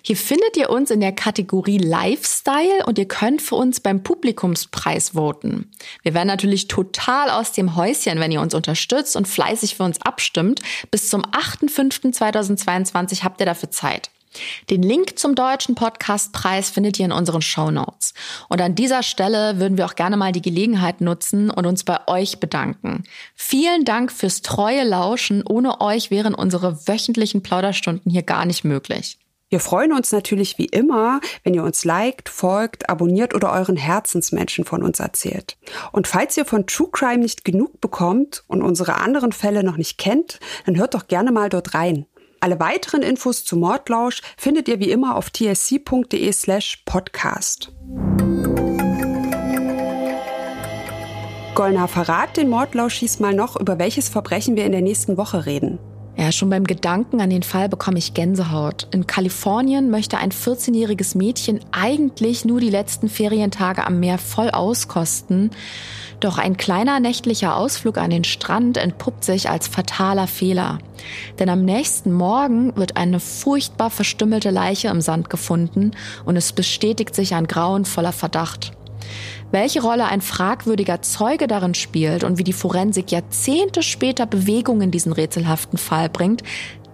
[0.03, 5.11] Hier findet ihr uns in der Kategorie Lifestyle und ihr könnt für uns beim Publikumspreis
[5.11, 5.71] voten.
[6.03, 10.01] Wir werden natürlich total aus dem Häuschen, wenn ihr uns unterstützt und fleißig für uns
[10.03, 10.61] abstimmt.
[10.91, 14.11] Bis zum 8.5.2022 habt ihr dafür Zeit.
[14.71, 18.15] Den Link zum deutschen Podcastpreis findet ihr in unseren Show Notes.
[18.49, 21.99] Und an dieser Stelle würden wir auch gerne mal die Gelegenheit nutzen und uns bei
[22.07, 23.05] euch bedanken.
[23.35, 25.43] Vielen Dank fürs treue Lauschen.
[25.47, 29.19] Ohne euch wären unsere wöchentlichen Plauderstunden hier gar nicht möglich.
[29.53, 34.65] Wir freuen uns natürlich wie immer, wenn ihr uns liked, folgt, abonniert oder euren Herzensmenschen
[34.65, 35.59] von uns erzählt.
[35.93, 39.99] Und falls ihr von True Crime nicht genug bekommt und unsere anderen Fälle noch nicht
[39.99, 42.07] kennt, dann hört doch gerne mal dort rein.
[42.41, 47.73] Alle weiteren Infos zu Mordlausch findet ihr wie immer auf tsc.de slash podcast.
[51.55, 55.79] Golnar, verrat den Mordlauschis mal noch, über welches Verbrechen wir in der nächsten Woche reden.
[56.17, 58.87] Ja, schon beim Gedanken an den Fall bekomme ich Gänsehaut.
[58.93, 65.51] In Kalifornien möchte ein 14-jähriges Mädchen eigentlich nur die letzten Ferientage am Meer voll auskosten.
[66.21, 70.79] Doch ein kleiner nächtlicher Ausflug an den Strand entpuppt sich als fataler Fehler.
[71.39, 75.93] Denn am nächsten Morgen wird eine furchtbar verstümmelte Leiche im Sand gefunden
[76.25, 78.73] und es bestätigt sich ein grauenvoller Verdacht.
[79.53, 84.91] Welche Rolle ein fragwürdiger Zeuge darin spielt und wie die Forensik Jahrzehnte später Bewegung in
[84.91, 86.43] diesen rätselhaften Fall bringt,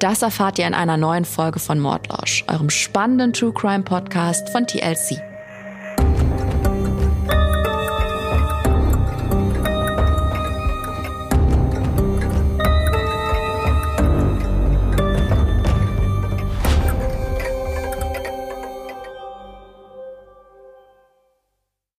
[0.00, 4.66] das erfahrt ihr in einer neuen Folge von Mordlausch, eurem spannenden True Crime Podcast von
[4.66, 5.22] TLC.